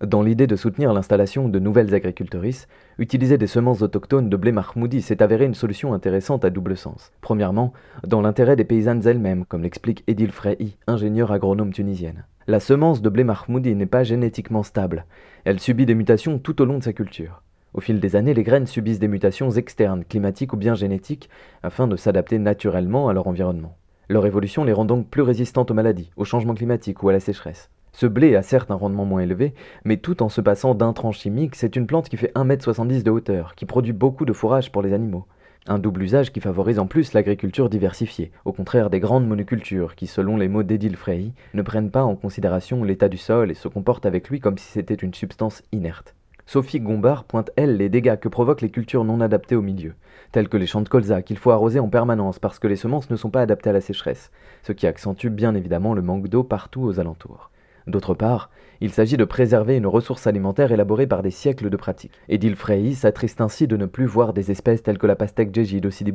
Dans 0.00 0.22
l'idée 0.22 0.46
de 0.46 0.56
soutenir 0.56 0.94
l'installation 0.94 1.46
de 1.46 1.58
nouvelles 1.58 1.94
agricultrices, 1.94 2.68
utiliser 2.98 3.36
des 3.36 3.46
semences 3.46 3.82
autochtones 3.82 4.30
de 4.30 4.36
blé 4.36 4.50
mahmoudi 4.50 5.02
s'est 5.02 5.22
avéré 5.22 5.44
une 5.44 5.52
solution 5.52 5.92
intéressante 5.92 6.46
à 6.46 6.50
double 6.50 6.78
sens. 6.78 7.12
Premièrement, 7.20 7.74
dans 8.06 8.22
l'intérêt 8.22 8.56
des 8.56 8.64
paysannes 8.64 9.06
elles-mêmes, 9.06 9.44
comme 9.44 9.62
l'explique 9.62 10.04
Edil 10.06 10.32
Frehi, 10.32 10.78
ingénieure 10.86 11.32
agronome 11.32 11.74
tunisienne. 11.74 12.24
La 12.46 12.60
semence 12.60 13.02
de 13.02 13.10
blé 13.10 13.24
mahmoudi 13.24 13.74
n'est 13.74 13.84
pas 13.84 14.02
génétiquement 14.02 14.62
stable. 14.62 15.04
Elle 15.44 15.60
subit 15.60 15.84
des 15.84 15.94
mutations 15.94 16.38
tout 16.38 16.62
au 16.62 16.64
long 16.64 16.78
de 16.78 16.84
sa 16.84 16.94
culture. 16.94 17.42
Au 17.74 17.82
fil 17.82 18.00
des 18.00 18.16
années, 18.16 18.32
les 18.32 18.42
graines 18.42 18.66
subissent 18.66 19.00
des 19.00 19.08
mutations 19.08 19.50
externes, 19.50 20.04
climatiques 20.08 20.54
ou 20.54 20.56
bien 20.56 20.74
génétiques, 20.74 21.28
afin 21.62 21.86
de 21.86 21.96
s'adapter 21.96 22.38
naturellement 22.38 23.10
à 23.10 23.12
leur 23.12 23.26
environnement. 23.26 23.76
Leur 24.10 24.24
évolution 24.24 24.64
les 24.64 24.72
rend 24.72 24.86
donc 24.86 25.08
plus 25.08 25.20
résistantes 25.20 25.70
aux 25.70 25.74
maladies, 25.74 26.10
au 26.16 26.24
changement 26.24 26.54
climatique 26.54 27.02
ou 27.02 27.10
à 27.10 27.12
la 27.12 27.20
sécheresse. 27.20 27.68
Ce 27.92 28.06
blé 28.06 28.36
a 28.36 28.42
certes 28.42 28.70
un 28.70 28.74
rendement 28.74 29.04
moins 29.04 29.20
élevé, 29.20 29.52
mais 29.84 29.98
tout 29.98 30.22
en 30.22 30.30
se 30.30 30.40
passant 30.40 30.74
d'intrants 30.74 31.12
chimiques, 31.12 31.56
c'est 31.56 31.76
une 31.76 31.86
plante 31.86 32.08
qui 32.08 32.16
fait 32.16 32.32
1m70 32.34 33.02
de 33.02 33.10
hauteur, 33.10 33.54
qui 33.54 33.66
produit 33.66 33.92
beaucoup 33.92 34.24
de 34.24 34.32
fourrage 34.32 34.72
pour 34.72 34.80
les 34.80 34.94
animaux. 34.94 35.26
Un 35.66 35.78
double 35.78 36.02
usage 36.02 36.32
qui 36.32 36.40
favorise 36.40 36.78
en 36.78 36.86
plus 36.86 37.12
l'agriculture 37.12 37.68
diversifiée, 37.68 38.30
au 38.46 38.52
contraire 38.52 38.88
des 38.88 39.00
grandes 39.00 39.26
monocultures 39.26 39.94
qui, 39.94 40.06
selon 40.06 40.38
les 40.38 40.48
mots 40.48 40.62
d'Edil 40.62 40.96
Frey, 40.96 41.32
ne 41.52 41.60
prennent 41.60 41.90
pas 41.90 42.04
en 42.04 42.16
considération 42.16 42.84
l'état 42.84 43.10
du 43.10 43.18
sol 43.18 43.50
et 43.50 43.54
se 43.54 43.68
comportent 43.68 44.06
avec 44.06 44.30
lui 44.30 44.40
comme 44.40 44.56
si 44.56 44.72
c'était 44.72 44.94
une 44.94 45.12
substance 45.12 45.62
inerte. 45.70 46.14
Sophie 46.46 46.80
Gombard 46.80 47.24
pointe, 47.24 47.50
elle, 47.56 47.76
les 47.76 47.90
dégâts 47.90 48.16
que 48.16 48.28
provoquent 48.28 48.62
les 48.62 48.70
cultures 48.70 49.04
non 49.04 49.20
adaptées 49.20 49.56
au 49.56 49.60
milieu, 49.60 49.92
tels 50.32 50.48
que 50.48 50.56
les 50.56 50.66
champs 50.66 50.82
de 50.82 50.88
colza 50.88 51.22
qu'il 51.22 51.38
faut 51.38 51.50
arroser 51.50 51.80
en 51.80 51.88
permanence 51.88 52.38
parce 52.38 52.58
que 52.58 52.66
les 52.66 52.76
semences 52.76 53.10
ne 53.10 53.16
sont 53.16 53.30
pas 53.30 53.42
adaptées 53.42 53.70
à 53.70 53.72
la 53.72 53.80
sécheresse, 53.80 54.30
ce 54.62 54.72
qui 54.72 54.86
accentue 54.86 55.28
bien 55.28 55.54
évidemment 55.54 55.94
le 55.94 56.02
manque 56.02 56.28
d'eau 56.28 56.42
partout 56.42 56.82
aux 56.82 57.00
alentours. 57.00 57.50
D'autre 57.86 58.12
part, 58.14 58.50
il 58.80 58.90
s'agit 58.90 59.16
de 59.16 59.24
préserver 59.24 59.76
une 59.76 59.86
ressource 59.86 60.26
alimentaire 60.26 60.72
élaborée 60.72 61.06
par 61.06 61.22
des 61.22 61.30
siècles 61.30 61.70
de 61.70 61.76
pratiques. 61.76 62.20
Edil 62.28 62.54
Frey 62.54 62.92
s'attriste 62.92 63.40
ainsi 63.40 63.66
de 63.66 63.76
ne 63.76 63.86
plus 63.86 64.06
voir 64.06 64.32
des 64.34 64.50
espèces 64.50 64.82
telles 64.82 64.98
que 64.98 65.06
la 65.06 65.16
pastèque 65.16 65.54
djégide 65.54 65.86
au 65.86 65.90
Sidi 65.90 66.12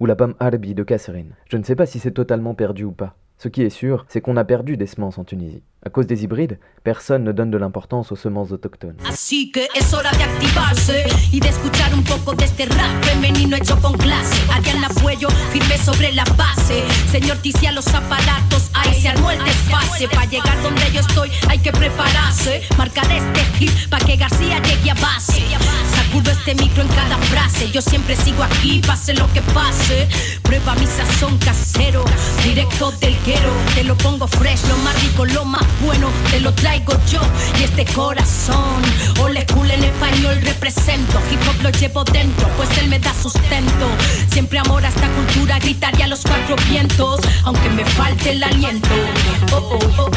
ou 0.00 0.06
la 0.06 0.14
pomme 0.14 0.34
arbi 0.38 0.74
de 0.74 0.82
Kasserine. 0.82 1.34
Je 1.50 1.56
ne 1.56 1.64
sais 1.64 1.76
pas 1.76 1.86
si 1.86 1.98
c'est 1.98 2.12
totalement 2.12 2.54
perdu 2.54 2.84
ou 2.84 2.92
pas. 2.92 3.16
Ce 3.40 3.46
qui 3.46 3.62
est 3.62 3.70
sûr, 3.70 4.04
c'est 4.08 4.20
qu'on 4.20 4.36
a 4.36 4.44
perdu 4.44 4.76
des 4.76 4.86
semences 4.86 5.16
en 5.16 5.22
Tunisie. 5.24 5.62
À 5.86 5.90
cause 5.90 6.08
des 6.08 6.24
hybrides, 6.24 6.58
personne 6.82 7.22
ne 7.22 7.30
donne 7.30 7.52
de 7.52 7.56
l'importance 7.56 8.10
aux 8.10 8.16
semences 8.16 8.50
autochtones. 8.50 8.96
Este 26.48 26.64
micro 26.64 26.82
en 26.82 26.88
cada 26.88 27.18
frase. 27.18 27.70
Yo 27.72 27.82
siempre 27.82 28.16
sigo 28.16 28.42
aquí, 28.42 28.80
pase 28.86 29.12
lo 29.12 29.30
que 29.34 29.42
pase. 29.42 30.08
Prueba 30.42 30.74
mi 30.76 30.86
sazón 30.86 31.36
casero, 31.38 32.04
directo 32.42 32.90
del 32.92 33.14
quero. 33.18 33.52
Te 33.74 33.84
lo 33.84 33.94
pongo 33.98 34.26
fresh, 34.26 34.66
lo 34.66 34.76
más 34.78 34.98
rico, 35.02 35.26
lo 35.26 35.44
más 35.44 35.66
bueno. 35.84 36.08
Te 36.30 36.40
lo 36.40 36.54
traigo 36.54 36.94
yo 37.10 37.20
y 37.60 37.64
este 37.64 37.84
corazón. 37.92 38.82
Ole 39.20 39.44
cool 39.52 39.70
en 39.70 39.84
español 39.84 40.40
represento. 40.42 41.20
Hip 41.30 41.40
hop 41.48 41.62
lo 41.62 41.70
llevo 41.70 42.04
dentro, 42.04 42.48
pues 42.56 42.78
él 42.78 42.88
me 42.88 42.98
da 42.98 43.12
sustento. 43.12 43.86
Siempre 44.30 44.58
amor 44.58 44.86
a 44.86 44.88
esta 44.88 45.08
cultura, 45.08 45.58
gritaría 45.58 46.06
a 46.06 46.08
los 46.08 46.22
cuatro 46.22 46.56
vientos. 46.70 47.20
Aunque 47.44 47.68
me 47.68 47.84
falte 47.84 48.30
el 48.30 48.42
aliento. 48.42 48.88
Oh, 49.52 49.78
oh, 49.98 50.10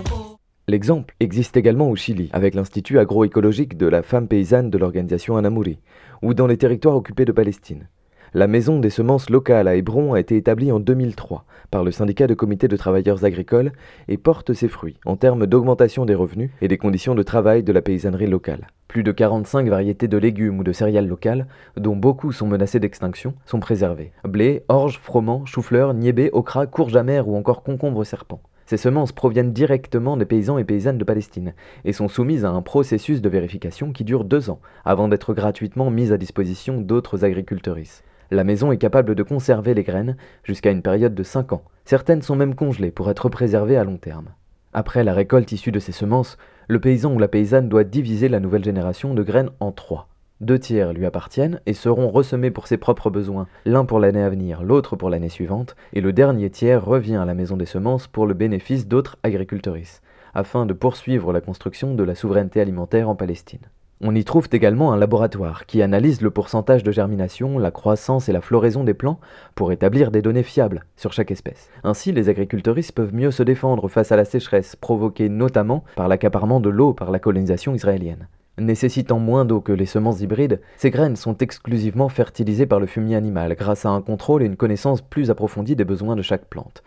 oh. 0.00 0.33
L'exemple 0.66 1.14
existe 1.20 1.58
également 1.58 1.90
au 1.90 1.96
Chili, 1.96 2.30
avec 2.32 2.54
l'Institut 2.54 2.98
agroécologique 2.98 3.76
de 3.76 3.86
la 3.86 4.02
femme 4.02 4.28
paysanne 4.28 4.70
de 4.70 4.78
l'organisation 4.78 5.36
Anamuri, 5.36 5.78
ou 6.22 6.32
dans 6.32 6.46
les 6.46 6.56
territoires 6.56 6.96
occupés 6.96 7.26
de 7.26 7.32
Palestine. 7.32 7.86
La 8.32 8.46
maison 8.46 8.80
des 8.80 8.88
semences 8.88 9.28
locales 9.28 9.68
à 9.68 9.76
Hébron 9.76 10.14
a 10.14 10.20
été 10.20 10.38
établie 10.38 10.72
en 10.72 10.80
2003 10.80 11.44
par 11.70 11.84
le 11.84 11.90
syndicat 11.90 12.26
de 12.26 12.32
comités 12.32 12.66
de 12.66 12.78
travailleurs 12.78 13.26
agricoles 13.26 13.72
et 14.08 14.16
porte 14.16 14.54
ses 14.54 14.68
fruits 14.68 14.96
en 15.04 15.16
termes 15.16 15.46
d'augmentation 15.46 16.06
des 16.06 16.14
revenus 16.14 16.50
et 16.62 16.68
des 16.68 16.78
conditions 16.78 17.14
de 17.14 17.22
travail 17.22 17.62
de 17.62 17.72
la 17.72 17.82
paysannerie 17.82 18.26
locale. 18.26 18.66
Plus 18.88 19.02
de 19.02 19.12
45 19.12 19.68
variétés 19.68 20.08
de 20.08 20.16
légumes 20.16 20.60
ou 20.60 20.64
de 20.64 20.72
céréales 20.72 21.06
locales, 21.06 21.46
dont 21.76 21.94
beaucoup 21.94 22.32
sont 22.32 22.46
menacées 22.46 22.80
d'extinction, 22.80 23.34
sont 23.44 23.60
préservées. 23.60 24.12
Blé, 24.24 24.64
orge, 24.68 24.98
froment, 24.98 25.44
chou-fleur, 25.44 25.92
niébé, 25.92 26.30
okra, 26.32 26.66
courge 26.66 26.96
amère 26.96 27.28
ou 27.28 27.36
encore 27.36 27.62
concombre 27.62 28.02
serpent. 28.04 28.40
Ces 28.66 28.76
semences 28.76 29.12
proviennent 29.12 29.52
directement 29.52 30.16
des 30.16 30.24
paysans 30.24 30.58
et 30.58 30.64
paysannes 30.64 30.98
de 30.98 31.04
Palestine 31.04 31.54
et 31.84 31.92
sont 31.92 32.08
soumises 32.08 32.44
à 32.44 32.50
un 32.50 32.62
processus 32.62 33.20
de 33.20 33.28
vérification 33.28 33.92
qui 33.92 34.04
dure 34.04 34.24
deux 34.24 34.48
ans 34.48 34.60
avant 34.84 35.08
d'être 35.08 35.34
gratuitement 35.34 35.90
mises 35.90 36.12
à 36.12 36.16
disposition 36.16 36.80
d'autres 36.80 37.24
agricultrices. 37.24 38.02
La 38.30 38.44
maison 38.44 38.72
est 38.72 38.78
capable 38.78 39.14
de 39.14 39.22
conserver 39.22 39.74
les 39.74 39.82
graines 39.82 40.16
jusqu'à 40.44 40.70
une 40.70 40.82
période 40.82 41.14
de 41.14 41.22
5 41.22 41.52
ans. 41.52 41.64
Certaines 41.84 42.22
sont 42.22 42.36
même 42.36 42.54
congelées 42.54 42.90
pour 42.90 43.10
être 43.10 43.28
préservées 43.28 43.76
à 43.76 43.84
long 43.84 43.98
terme. 43.98 44.30
Après 44.72 45.04
la 45.04 45.12
récolte 45.12 45.52
issue 45.52 45.70
de 45.70 45.78
ces 45.78 45.92
semences, 45.92 46.38
le 46.66 46.80
paysan 46.80 47.12
ou 47.12 47.18
la 47.18 47.28
paysanne 47.28 47.68
doit 47.68 47.84
diviser 47.84 48.28
la 48.28 48.40
nouvelle 48.40 48.64
génération 48.64 49.14
de 49.14 49.22
graines 49.22 49.50
en 49.60 49.72
trois. 49.72 50.08
Deux 50.40 50.58
tiers 50.58 50.92
lui 50.92 51.06
appartiennent 51.06 51.60
et 51.64 51.74
seront 51.74 52.10
ressemés 52.10 52.50
pour 52.50 52.66
ses 52.66 52.76
propres 52.76 53.08
besoins, 53.08 53.46
l'un 53.64 53.84
pour 53.84 54.00
l'année 54.00 54.22
à 54.22 54.28
venir, 54.28 54.64
l'autre 54.64 54.96
pour 54.96 55.08
l'année 55.08 55.28
suivante, 55.28 55.76
et 55.92 56.00
le 56.00 56.12
dernier 56.12 56.50
tiers 56.50 56.84
revient 56.84 57.16
à 57.16 57.24
la 57.24 57.34
maison 57.34 57.56
des 57.56 57.66
semences 57.66 58.08
pour 58.08 58.26
le 58.26 58.34
bénéfice 58.34 58.88
d'autres 58.88 59.16
agricultrices, 59.22 60.02
afin 60.34 60.66
de 60.66 60.72
poursuivre 60.72 61.32
la 61.32 61.40
construction 61.40 61.94
de 61.94 62.02
la 62.02 62.16
souveraineté 62.16 62.60
alimentaire 62.60 63.08
en 63.08 63.14
Palestine. 63.14 63.60
On 64.00 64.14
y 64.14 64.24
trouve 64.24 64.48
également 64.50 64.92
un 64.92 64.96
laboratoire 64.96 65.66
qui 65.66 65.80
analyse 65.80 66.20
le 66.20 66.30
pourcentage 66.30 66.82
de 66.82 66.90
germination, 66.90 67.58
la 67.58 67.70
croissance 67.70 68.28
et 68.28 68.32
la 68.32 68.40
floraison 68.40 68.82
des 68.82 68.92
plants 68.92 69.20
pour 69.54 69.70
établir 69.70 70.10
des 70.10 70.20
données 70.20 70.42
fiables 70.42 70.84
sur 70.96 71.12
chaque 71.12 71.30
espèce. 71.30 71.70
Ainsi, 71.84 72.10
les 72.10 72.28
agriculteuristes 72.28 72.92
peuvent 72.92 73.14
mieux 73.14 73.30
se 73.30 73.44
défendre 73.44 73.88
face 73.88 74.10
à 74.10 74.16
la 74.16 74.24
sécheresse 74.24 74.74
provoquée 74.74 75.28
notamment 75.28 75.84
par 75.94 76.08
l'accaparement 76.08 76.58
de 76.58 76.70
l'eau 76.70 76.92
par 76.92 77.12
la 77.12 77.20
colonisation 77.20 77.74
israélienne. 77.74 78.26
Nécessitant 78.56 79.18
moins 79.18 79.44
d'eau 79.44 79.60
que 79.60 79.72
les 79.72 79.86
semences 79.86 80.20
hybrides, 80.20 80.60
ces 80.76 80.90
graines 80.90 81.16
sont 81.16 81.36
exclusivement 81.38 82.08
fertilisées 82.08 82.66
par 82.66 82.78
le 82.78 82.86
fumier 82.86 83.16
animal 83.16 83.56
grâce 83.56 83.84
à 83.84 83.90
un 83.90 84.00
contrôle 84.00 84.44
et 84.44 84.46
une 84.46 84.56
connaissance 84.56 85.02
plus 85.02 85.28
approfondie 85.30 85.74
des 85.74 85.84
besoins 85.84 86.14
de 86.14 86.22
chaque 86.22 86.46
plante. 86.46 86.84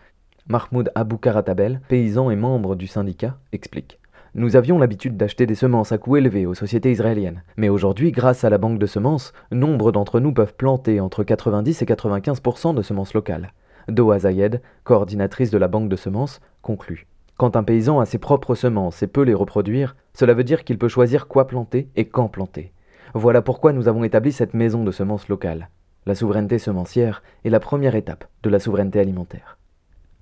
Mahmoud 0.48 0.90
Abou 0.94 1.18
Karatabel, 1.18 1.82
paysan 1.88 2.30
et 2.30 2.36
membre 2.36 2.74
du 2.74 2.86
syndicat, 2.86 3.36
explique. 3.52 3.98
Nous 4.34 4.56
avions 4.56 4.78
l'habitude 4.78 5.18
d'acheter 5.18 5.44
des 5.44 5.54
semences 5.54 5.92
à 5.92 5.98
coût 5.98 6.16
élevé 6.16 6.46
aux 6.46 6.54
sociétés 6.54 6.90
israéliennes. 6.90 7.42
Mais 7.58 7.68
aujourd'hui, 7.68 8.12
grâce 8.12 8.44
à 8.44 8.50
la 8.50 8.56
banque 8.56 8.78
de 8.78 8.86
semences, 8.86 9.34
nombre 9.52 9.92
d'entre 9.92 10.20
nous 10.20 10.32
peuvent 10.32 10.54
planter 10.54 11.00
entre 11.00 11.22
90 11.22 11.82
et 11.82 11.86
95 11.86 12.74
de 12.74 12.82
semences 12.82 13.12
locales. 13.12 13.52
Doha 13.88 14.20
Zayed, 14.20 14.62
coordinatrice 14.84 15.50
de 15.50 15.58
la 15.58 15.68
banque 15.68 15.88
de 15.90 15.96
semences, 15.96 16.40
conclut. 16.62 17.06
Quand 17.38 17.54
un 17.54 17.62
paysan 17.62 18.00
a 18.00 18.04
ses 18.04 18.18
propres 18.18 18.56
semences 18.56 19.04
et 19.04 19.06
peut 19.06 19.22
les 19.22 19.32
reproduire, 19.32 19.94
cela 20.12 20.34
veut 20.34 20.42
dire 20.42 20.64
qu'il 20.64 20.76
peut 20.76 20.88
choisir 20.88 21.28
quoi 21.28 21.46
planter 21.46 21.88
et 21.94 22.06
quand 22.06 22.26
planter. 22.26 22.72
Voilà 23.14 23.42
pourquoi 23.42 23.72
nous 23.72 23.86
avons 23.86 24.02
établi 24.02 24.32
cette 24.32 24.54
maison 24.54 24.82
de 24.82 24.90
semences 24.90 25.28
locales. 25.28 25.68
La 26.04 26.16
souveraineté 26.16 26.58
semencière 26.58 27.22
est 27.44 27.50
la 27.50 27.60
première 27.60 27.94
étape 27.94 28.24
de 28.42 28.50
la 28.50 28.58
souveraineté 28.58 28.98
alimentaire. 28.98 29.56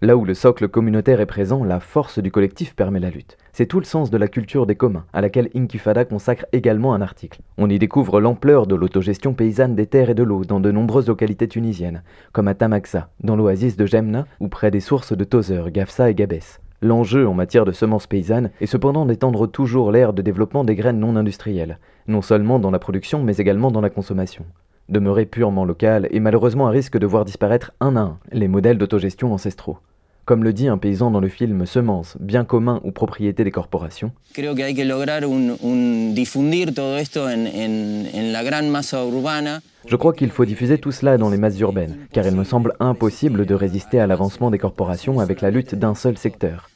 Là 0.03 0.15
où 0.15 0.27
le 0.27 0.35
socle 0.35 0.69
communautaire 0.69 1.23
est 1.23 1.27
présent, 1.27 1.65
la 1.65 1.81
force 1.81 2.19
du 2.19 2.31
collectif 2.31 2.77
permet 2.77 3.01
la 3.01 3.09
lutte. 3.09 3.39
C'est 3.55 3.65
tout 3.65 3.81
le 3.81 3.87
sens 3.87 4.11
de 4.11 4.19
la 4.19 4.29
culture 4.29 4.67
des 4.67 4.75
communs, 4.75 5.07
à 5.15 5.23
laquelle 5.23 5.49
Inkifada 5.57 6.05
consacre 6.05 6.45
également 6.53 6.93
un 6.93 7.01
article. 7.01 7.41
On 7.57 7.71
y 7.71 7.79
découvre 7.79 8.21
l'ampleur 8.21 8.67
de 8.67 8.75
l'autogestion 8.75 9.33
paysanne 9.33 9.75
des 9.75 9.87
terres 9.87 10.11
et 10.11 10.15
de 10.15 10.23
l'eau 10.23 10.45
dans 10.45 10.61
de 10.61 10.71
nombreuses 10.71 11.09
localités 11.09 11.49
tunisiennes, 11.49 12.03
comme 12.33 12.49
à 12.49 12.53
Tamaxa, 12.53 13.09
dans 13.21 13.37
l'oasis 13.37 13.79
de 13.79 13.87
Jemna, 13.87 14.27
ou 14.39 14.49
près 14.49 14.71
des 14.71 14.81
sources 14.81 15.17
de 15.17 15.25
Tozer, 15.25 15.71
Gafsa 15.71 16.11
et 16.11 16.15
Gabès. 16.15 16.61
L'enjeu 16.83 17.27
en 17.27 17.35
matière 17.35 17.65
de 17.65 17.73
semences 17.73 18.07
paysannes 18.07 18.51
est 18.61 18.67
cependant 18.67 19.07
d'étendre 19.07 19.47
toujours 19.47 19.93
l'ère 19.93 20.13
de 20.13 20.23
développement 20.23 20.65
des 20.65 20.75
graines 20.75 21.01
non 21.01 21.17
industrielles, 21.17 21.79
non 22.07 22.21
seulement 22.21 22.59
dans 22.59 22.71
la 22.71 22.79
production 22.79 23.23
mais 23.23 23.37
également 23.39 23.71
dans 23.71 23.81
la 23.81 23.91
consommation. 23.91 24.45
Demeurer 24.89 25.27
purement 25.27 25.65
local 25.65 26.07
est 26.13 26.21
malheureusement 26.21 26.69
un 26.69 26.71
risque 26.71 26.99
de 26.99 27.07
voir 27.07 27.25
disparaître 27.25 27.73
un 27.81 27.97
à 27.97 28.01
un 28.01 28.19
les 28.31 28.47
modèles 28.47 28.79
d'autogestion 28.79 29.33
ancestraux. 29.33 29.79
Comme 30.27 30.43
le 30.43 30.53
dit 30.53 30.67
un 30.67 30.77
paysan 30.77 31.13
dans 31.13 31.21
le 31.21 31.29
film 31.29 31.65
Semences, 31.67 32.17
bien 32.19 32.45
commun 32.45 32.81
ou 32.83 32.91
propriété 32.91 33.45
des 33.45 33.53
corporations. 33.53 34.11
Je 39.87 39.95
crois 39.95 40.13
qu'il 40.13 40.31
faut 40.31 40.45
diffuser 40.45 40.79
tout 40.79 40.91
cela 40.91 41.17
dans 41.17 41.31
les 41.31 41.37
masses 41.37 41.61
urbaines, 41.61 41.97
car 42.13 42.27
il 42.27 42.35
me 42.35 42.43
semble 42.43 42.75
impossible 42.81 43.47
de 43.47 43.55
résister 43.55 44.01
à 44.01 44.09
l'avancement 44.09 44.51
des 44.51 44.59
corporations 44.59 45.21
avec 45.21 45.41
la 45.41 45.53
lutte 45.53 45.77
d'un 45.77 45.95
seul 45.95 46.19
secteur. 46.19 46.71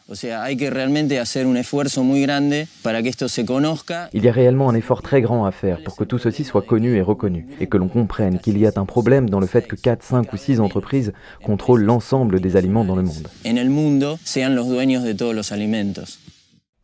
Il 4.13 4.25
y 4.25 4.29
a 4.29 4.33
réellement 4.33 4.69
un 4.69 4.75
effort 4.75 5.03
très 5.03 5.21
grand 5.21 5.45
à 5.45 5.53
faire 5.53 5.83
pour 5.85 5.97
que 5.97 6.05
tout 6.05 6.19
ceci 6.19 6.45
soit 6.45 6.63
connu 6.63 6.97
et 6.97 7.03
reconnu, 7.03 7.47
et 7.61 7.67
que 7.67 7.77
l'on 7.77 7.89
comprenne 7.89 8.39
qu'il 8.39 8.59
y 8.59 8.67
a 8.67 8.73
un 8.75 8.85
problème 8.85 9.31
dans 9.31 9.41
le 9.41 9.47
fait 9.47 9.67
que 9.67 9.77
4, 9.77 10.03
5 10.03 10.33
ou 10.33 10.37
6 10.37 10.61
entreprises 10.61 11.13
contrôlent 11.45 11.85
l'ensemble 11.85 12.41
des 12.41 12.57
aliments 12.57 12.85
dans 12.85 12.97
le 12.97 13.03
monde. 13.03 13.29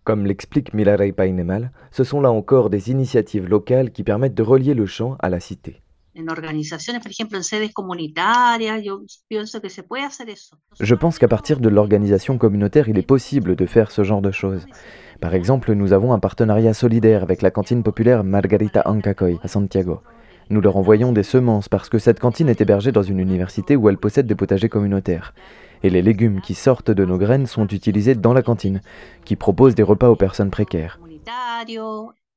Comme 0.04 0.26
l'explique 0.26 0.72
Milaray 0.72 1.10
Painemal, 1.10 1.72
ce 1.90 2.04
sont 2.04 2.20
là 2.20 2.30
encore 2.30 2.70
des 2.70 2.90
initiatives 2.90 3.48
locales 3.48 3.90
qui 3.90 4.04
permettent 4.04 4.36
de 4.36 4.42
relier 4.42 4.74
le 4.74 4.86
champ 4.86 5.16
à 5.18 5.28
la 5.28 5.40
cité. 5.40 5.82
En 6.18 6.30
organizaciones, 6.30 7.02
por 7.02 7.10
ejemplo, 7.10 7.36
en 7.36 7.44
sedes 7.44 7.74
comunitarias, 7.74 8.82
yo 8.82 9.02
pienso 9.28 9.60
que 9.60 9.68
se 9.68 9.82
puede 9.82 10.04
hacer 10.04 10.30
eso. 10.30 10.56
Je 10.80 10.94
pense 10.94 11.18
qu'à 11.18 11.28
partir 11.28 11.60
de 11.60 11.68
l'organisation 11.68 12.38
communautaire, 12.38 12.88
il 12.88 12.96
est 12.96 13.06
possible 13.06 13.54
de 13.54 13.66
faire 13.66 13.90
ce 13.90 14.02
genre 14.02 14.22
de 14.22 14.30
choses. 14.30 14.66
Par 15.20 15.34
exemple, 15.34 15.74
nous 15.74 15.92
avons 15.92 16.14
un 16.14 16.18
partenariat 16.18 16.72
solidaire 16.72 17.22
avec 17.22 17.42
la 17.42 17.50
cantine 17.50 17.82
populaire 17.82 18.24
Margarita 18.24 18.82
Ancacoy 18.86 19.38
à 19.42 19.48
Santiago. 19.48 20.00
Nous 20.48 20.62
leur 20.62 20.78
envoyons 20.78 21.12
des 21.12 21.22
semences 21.22 21.68
parce 21.68 21.90
que 21.90 21.98
cette 21.98 22.20
cantine 22.20 22.48
est 22.48 22.60
hébergée 22.62 22.92
dans 22.92 23.02
une 23.02 23.18
université 23.18 23.76
où 23.76 23.88
elle 23.90 23.98
possède 23.98 24.26
des 24.26 24.34
potagers 24.34 24.70
communautaires. 24.70 25.34
Et 25.82 25.90
les 25.90 26.02
légumes 26.02 26.40
qui 26.40 26.54
sortent 26.54 26.90
de 26.90 27.04
nos 27.04 27.18
graines 27.18 27.46
sont 27.46 27.66
utilisés 27.66 28.14
dans 28.14 28.32
la 28.32 28.42
cantine, 28.42 28.80
qui 29.26 29.36
propose 29.36 29.74
des 29.74 29.82
repas 29.82 30.08
aux 30.08 30.16
personnes 30.16 30.50
précaires. 30.50 30.98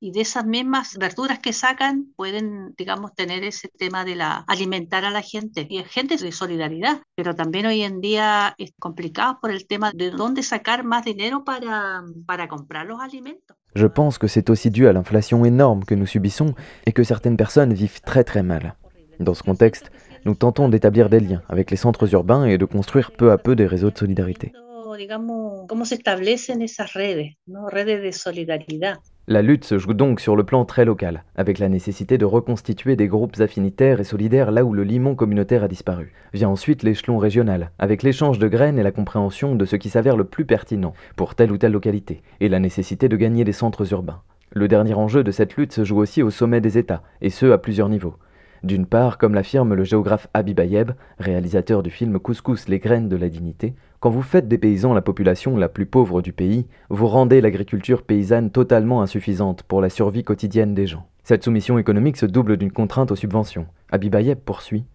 Y 0.02 0.12
de 0.12 0.22
esas 0.22 0.46
mismas 0.46 0.98
verduras 0.98 1.40
que 1.40 1.52
sacan 1.52 2.14
pueden, 2.16 2.74
digamos, 2.78 3.14
tener 3.16 3.44
ese 3.44 3.68
tema 3.68 4.06
de 4.06 4.16
la 4.16 4.46
alimentar 4.48 5.04
a 5.04 5.12
la 5.12 5.22
gente. 5.22 5.68
Y 5.70 5.80
es 5.80 5.88
gente 5.88 6.16
de 6.16 6.32
solidaridad, 6.32 7.02
pero 7.16 7.36
también 7.36 7.66
hoy 7.66 7.82
en 7.82 8.00
día 8.00 8.56
es 8.58 8.72
complicado 8.80 9.40
por 9.42 9.52
el 9.52 9.68
tema 9.68 9.92
de 9.94 10.12
dónde 10.12 10.42
sacar 10.42 10.86
más 10.86 11.04
dinero 11.04 11.44
para, 11.44 12.04
para 12.26 12.48
comprar 12.48 12.86
los 12.86 13.02
alimentos. 13.02 13.58
Je 13.76 13.88
pense 13.88 14.18
que 14.18 14.28
c'est 14.28 14.50
aussi 14.50 14.72
dû 14.72 14.88
à 14.88 14.94
l'inflation 14.94 15.46
énorme 15.46 15.84
que 15.84 15.96
nous 15.96 16.08
subissons 16.08 16.56
et 16.86 16.94
que 16.94 17.04
certaines 17.04 17.38
personnes 17.38 17.74
vivent 17.74 18.02
très 18.02 18.24
très 18.24 18.42
mal. 18.42 18.76
Dans 19.20 19.34
ce 19.34 19.44
contexte, 19.44 19.92
nous 20.26 20.34
tentons 20.34 20.70
d'établir 20.70 21.10
des 21.10 21.20
liens 21.20 21.44
avec 21.50 21.72
les 21.72 21.78
centres 21.78 22.12
urbains 22.14 22.46
et 22.46 22.58
de 22.58 22.66
construire 22.66 23.12
peu 23.12 23.32
à 23.32 23.38
peu 23.38 23.56
des 23.56 23.68
réseaux 23.68 23.92
de 23.92 23.98
solidarité. 23.98 24.54
Digamos, 24.98 25.66
cómo 25.70 25.86
se 25.86 25.96
establecen 25.96 26.62
esas 26.62 26.92
redes, 26.92 27.38
¿no? 27.46 27.70
redes 27.70 28.02
de 28.02 28.12
solidaridad. 28.12 28.98
La 29.32 29.44
lutte 29.44 29.64
se 29.64 29.78
joue 29.78 29.94
donc 29.94 30.22
sur 30.22 30.36
le 30.36 30.44
plan 30.44 30.66
très 30.66 30.86
local, 30.86 31.24
avec 31.36 31.60
la 31.60 31.70
nécessité 31.70 32.18
de 32.18 32.26
reconstituer 32.26 32.96
des 32.96 33.08
groupes 33.08 33.40
affinitaires 33.40 34.00
et 34.00 34.04
solidaires 34.04 34.50
là 34.50 34.66
où 34.66 34.74
le 34.74 34.84
limon 34.84 35.14
communautaire 35.14 35.64
a 35.64 35.68
disparu. 35.68 36.14
Vient 36.34 36.50
ensuite 36.50 36.82
l'échelon 36.82 37.20
régional, 37.20 37.70
avec 37.78 38.02
l'échange 38.02 38.40
de 38.40 38.48
graines 38.48 38.80
et 38.80 38.84
la 38.84 38.92
compréhension 38.92 39.54
de 39.54 39.66
ce 39.66 39.76
qui 39.76 39.90
s'avère 39.90 40.18
le 40.18 40.24
plus 40.24 40.46
pertinent 40.46 40.96
pour 41.16 41.36
telle 41.36 41.52
ou 41.52 41.60
telle 41.60 41.74
localité, 41.74 42.24
et 42.40 42.50
la 42.50 42.58
nécessité 42.58 43.08
de 43.08 43.18
gagner 43.18 43.44
des 43.44 43.52
centres 43.52 43.94
urbains. 43.94 44.24
Le 44.52 44.68
dernier 44.68 44.96
enjeu 44.96 45.24
de 45.24 45.30
cette 45.30 45.58
lutte 45.58 45.74
se 45.74 45.84
joue 45.84 46.00
aussi 46.00 46.24
au 46.24 46.32
sommet 46.32 46.60
des 46.60 46.80
États, 46.80 47.04
et 47.22 47.30
ce 47.30 47.52
à 47.52 47.60
plusieurs 47.60 47.90
niveaux. 47.90 48.16
D'une 48.64 48.88
part, 48.88 49.20
comme 49.20 49.36
l'affirme 49.36 49.76
le 49.76 49.84
géographe 49.84 50.28
Habib 50.34 50.60
Ayeb, 50.60 50.94
réalisateur 51.20 51.84
du 51.84 51.92
film 51.92 52.18
Couscous 52.18 52.68
les 52.68 52.80
graines 52.80 53.10
de 53.10 53.16
la 53.16 53.30
dignité, 53.30 53.76
quand 54.00 54.10
vous 54.10 54.22
faites 54.22 54.48
des 54.48 54.58
paysans 54.58 54.94
la 54.94 55.02
population 55.02 55.58
la 55.58 55.68
plus 55.68 55.86
pauvre 55.86 56.22
du 56.22 56.32
pays, 56.32 56.68
vous 56.90 57.08
rendez 57.08 57.42
l'agriculture 57.42 58.04
paysanne 58.04 58.50
totalement 58.50 59.02
insuffisante 59.02 59.64
pour 59.64 59.82
la 59.82 59.90
survie 59.90 60.24
quotidienne 60.24 60.74
des 60.74 60.88
gens. 60.88 61.06
Cette 61.26 61.44
soumission 61.44 61.78
économique 61.78 62.16
se 62.16 62.26
double 62.26 62.56
d'une 62.56 62.72
contrainte 62.72 63.12
aux 63.12 63.18
subventions. 63.18 63.68
Habib 63.92 64.16
Ayeb 64.16 64.40
poursuit. 64.40 64.86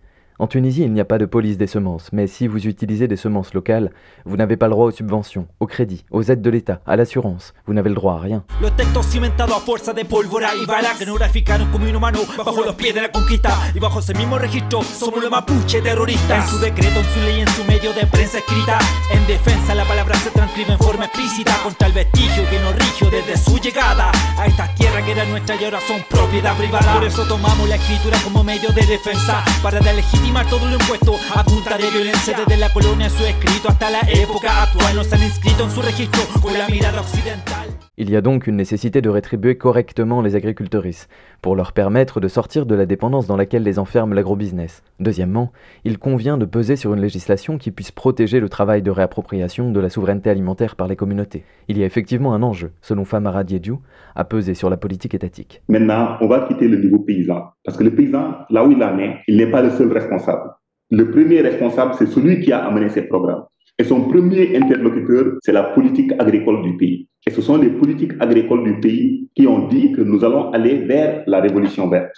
En 0.40 0.48
Tunisie, 0.48 0.82
il 0.82 0.92
n'y 0.92 1.00
a 1.00 1.04
pas 1.04 1.18
de 1.18 1.26
police 1.26 1.58
des 1.58 1.68
semences, 1.68 2.10
mais 2.12 2.26
si 2.26 2.48
vous 2.48 2.66
utilisez 2.66 3.06
des 3.06 3.14
semences 3.14 3.54
locales, 3.54 3.92
vous 4.24 4.36
n'avez 4.36 4.56
pas 4.56 4.66
le 4.66 4.72
droit 4.72 4.86
aux 4.86 4.90
subventions, 4.90 5.46
au 5.60 5.68
crédit, 5.68 6.04
aux 6.10 6.24
aides 6.24 6.42
de 6.42 6.50
l'État, 6.50 6.80
à 6.86 6.96
l'assurance. 6.96 7.54
Vous 7.66 7.72
n'avez 7.72 7.88
le 7.88 7.94
droit 7.94 8.14
à 8.14 8.18
rien. 8.18 8.42
legitimar 30.24 30.48
todo 30.48 30.66
lo 30.66 30.72
impuesto 30.72 31.18
a 31.34 31.44
punta 31.44 31.76
de 31.76 31.90
violencia 31.90 32.36
desde 32.36 32.56
la 32.56 32.72
colonia 32.72 33.10
su 33.10 33.24
escrito 33.24 33.68
hasta 33.68 33.90
la 33.90 34.00
época 34.08 34.62
actual. 34.62 34.96
Nos 34.96 35.12
han 35.12 35.22
inscrito 35.22 35.64
en 35.64 35.70
su 35.70 35.82
registro 35.82 36.22
con 36.40 36.56
la 36.56 36.66
mirada 36.68 37.00
occidental. 37.00 37.83
Il 37.96 38.10
y 38.10 38.16
a 38.16 38.20
donc 38.20 38.48
une 38.48 38.56
nécessité 38.56 39.00
de 39.02 39.08
rétribuer 39.08 39.56
correctement 39.56 40.20
les 40.20 40.34
agricultrices, 40.34 41.08
pour 41.40 41.54
leur 41.54 41.70
permettre 41.70 42.18
de 42.18 42.26
sortir 42.26 42.66
de 42.66 42.74
la 42.74 42.86
dépendance 42.86 43.28
dans 43.28 43.36
laquelle 43.36 43.62
les 43.62 43.78
enferme 43.78 44.14
l'agrobusiness. 44.14 44.82
Deuxièmement, 44.98 45.52
il 45.84 46.00
convient 46.00 46.36
de 46.36 46.44
peser 46.44 46.74
sur 46.74 46.92
une 46.92 47.00
législation 47.00 47.56
qui 47.56 47.70
puisse 47.70 47.92
protéger 47.92 48.40
le 48.40 48.48
travail 48.48 48.82
de 48.82 48.90
réappropriation 48.90 49.70
de 49.70 49.78
la 49.78 49.90
souveraineté 49.90 50.28
alimentaire 50.28 50.74
par 50.74 50.88
les 50.88 50.96
communautés. 50.96 51.44
Il 51.68 51.78
y 51.78 51.84
a 51.84 51.86
effectivement 51.86 52.34
un 52.34 52.42
enjeu, 52.42 52.72
selon 52.82 53.04
Famara 53.04 53.44
Diédiou, 53.44 53.80
à 54.16 54.24
peser 54.24 54.54
sur 54.54 54.70
la 54.70 54.76
politique 54.76 55.14
étatique. 55.14 55.62
Maintenant, 55.68 56.16
on 56.20 56.26
va 56.26 56.48
quitter 56.48 56.66
le 56.66 56.78
niveau 56.78 56.98
paysan. 56.98 57.44
Parce 57.64 57.78
que 57.78 57.84
le 57.84 57.94
paysan, 57.94 58.38
là 58.50 58.64
où 58.64 58.72
il 58.72 58.82
en 58.82 58.98
est, 58.98 59.18
il 59.28 59.36
n'est 59.36 59.52
pas 59.52 59.62
le 59.62 59.70
seul 59.70 59.92
responsable. 59.92 60.50
Le 60.90 61.12
premier 61.12 61.42
responsable, 61.42 61.94
c'est 61.96 62.06
celui 62.06 62.40
qui 62.40 62.50
a 62.50 62.64
amené 62.64 62.88
ces 62.88 63.02
programmes. 63.02 63.44
Et 63.78 63.84
son 63.84 64.02
premier 64.08 64.56
interlocuteur, 64.56 65.34
c'est 65.42 65.52
la 65.52 65.64
politique 65.64 66.12
agricole 66.18 66.62
du 66.62 66.76
pays. 66.76 67.08
Et 67.26 67.30
ce 67.30 67.42
sont 67.42 67.56
les 67.56 67.70
politiques 67.70 68.12
agricoles 68.20 68.64
du 68.64 68.78
pays 68.80 69.28
qui 69.34 69.46
ont 69.46 69.66
dit 69.66 69.92
que 69.92 70.00
nous 70.00 70.24
allons 70.24 70.50
aller 70.52 70.78
vers 70.78 71.24
la 71.26 71.40
révolution 71.40 71.88
verte. 71.88 72.14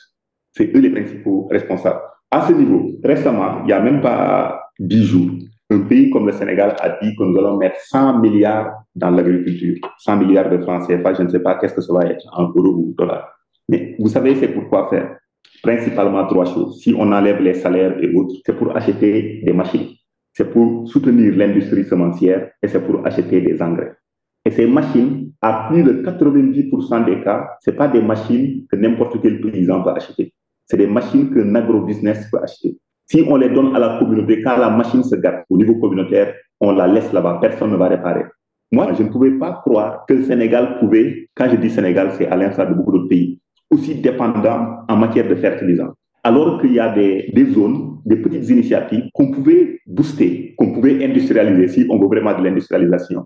C'est 0.53 0.75
eux 0.77 0.81
les 0.81 0.91
principaux 0.91 1.49
responsables. 1.51 2.01
À 2.31 2.47
ce 2.47 2.53
niveau, 2.53 2.91
récemment, 3.03 3.61
il 3.63 3.67
n'y 3.67 3.73
a 3.73 3.81
même 3.81 4.01
pas 4.01 4.61
dix 4.79 5.05
jours, 5.05 5.31
un 5.71 5.81
pays 5.81 6.11
comme 6.11 6.27
le 6.27 6.33
Sénégal 6.33 6.77
a 6.81 6.91
dit 7.03 7.17
que 7.17 7.25
nous 7.25 7.37
allons 7.39 7.57
mettre 7.57 7.81
100 7.81 8.21
milliards 8.21 8.73
dans 8.95 9.11
l'agriculture. 9.11 9.77
100 9.99 10.17
milliards 10.17 10.49
de 10.49 10.59
francs 10.59 10.87
CFA, 10.87 11.15
je 11.15 11.23
ne 11.23 11.29
sais 11.29 11.41
pas 11.41 11.57
qu'est-ce 11.57 11.75
que 11.75 11.81
ça 11.81 11.93
va 11.93 12.05
être 12.07 12.25
en 12.33 12.45
euros 12.45 12.75
ou 12.77 12.95
dollars. 12.97 13.29
Mais 13.69 13.97
vous 13.99 14.09
savez, 14.09 14.37
c'est 14.37 14.49
pour 14.49 14.69
quoi 14.69 14.89
faire? 14.89 15.17
Principalement 15.63 16.25
trois 16.27 16.45
choses. 16.45 16.81
Si 16.81 16.95
on 16.97 17.11
enlève 17.11 17.41
les 17.43 17.55
salaires 17.55 17.97
et 18.01 18.15
autres, 18.15 18.37
c'est 18.45 18.57
pour 18.57 18.77
acheter 18.77 19.43
des 19.45 19.53
machines, 19.53 19.89
c'est 20.37 20.53
pour 20.53 20.87
soutenir 20.87 21.35
l'industrie 21.35 21.85
semencière 21.85 22.51
et 22.63 22.69
c'est 22.69 22.81
pour 22.85 23.07
acheter 23.07 23.41
des 23.41 23.63
engrais. 23.63 23.97
Et 24.45 24.51
ces 24.51 24.67
machines, 24.67 25.33
à 25.41 25.69
plus 25.71 25.83
de 25.83 26.03
90% 26.03 27.07
des 27.07 27.23
cas, 27.23 27.57
ce 27.65 27.71
pas 27.71 27.89
des 27.89 28.03
machines 28.03 28.67
que 28.71 28.77
n'importe 28.77 29.23
quel 29.23 29.41
paysan 29.41 29.83
peut 29.83 29.91
acheter. 29.91 30.35
C'est 30.67 30.77
des 30.77 30.87
machines 30.87 31.31
que 31.31 31.39
l'agrobusiness 31.39 32.29
peut 32.31 32.39
acheter. 32.43 32.77
Si 33.07 33.25
on 33.27 33.37
les 33.37 33.49
donne 33.49 33.75
à 33.75 33.79
la 33.79 33.99
communauté, 33.99 34.43
quand 34.43 34.59
la 34.59 34.69
machine 34.69 35.03
se 35.03 35.15
gâte 35.17 35.47
au 35.49 35.57
niveau 35.57 35.77
communautaire, 35.77 36.35
on 36.61 36.73
la 36.73 36.87
laisse 36.87 37.11
là-bas, 37.15 37.39
personne 37.41 37.71
ne 37.71 37.77
va 37.77 37.89
réparer. 37.89 38.25
Moi, 38.71 38.93
je 38.93 39.05
ne 39.05 39.09
pouvais 39.09 39.31
pas 39.39 39.63
croire 39.65 40.05
que 40.07 40.13
le 40.13 40.25
Sénégal 40.25 40.79
pouvait, 40.81 41.31
quand 41.35 41.49
je 41.49 41.57
dis 41.57 41.71
Sénégal, 41.71 42.11
c'est 42.19 42.27
à 42.27 42.37
l'instar 42.37 42.69
de 42.69 42.75
beaucoup 42.75 42.93
d'autres 42.93 43.09
pays, 43.09 43.41
aussi 43.71 43.95
dépendant 43.95 44.81
en 44.87 44.97
matière 44.97 45.29
de 45.29 45.35
fertilisants. 45.35 45.95
Alors 46.27 46.61
qu'il 46.61 46.73
y 46.73 46.81
a 46.81 46.93
des, 46.93 47.47
zones, 47.55 47.99
des 48.05 48.17
petites 48.17 48.49
initiatives 48.49 49.05
qu'on 49.15 49.31
pouvait 49.31 49.79
booster, 49.87 50.57
qu'on 50.59 50.73
pouvait 50.73 51.05
industrialiser 51.05 51.69
si 51.69 51.87
on 51.89 52.01
veut 52.01 52.09
vraiment 52.09 52.37
de 52.37 52.43
l'industrialisation. 52.43 53.23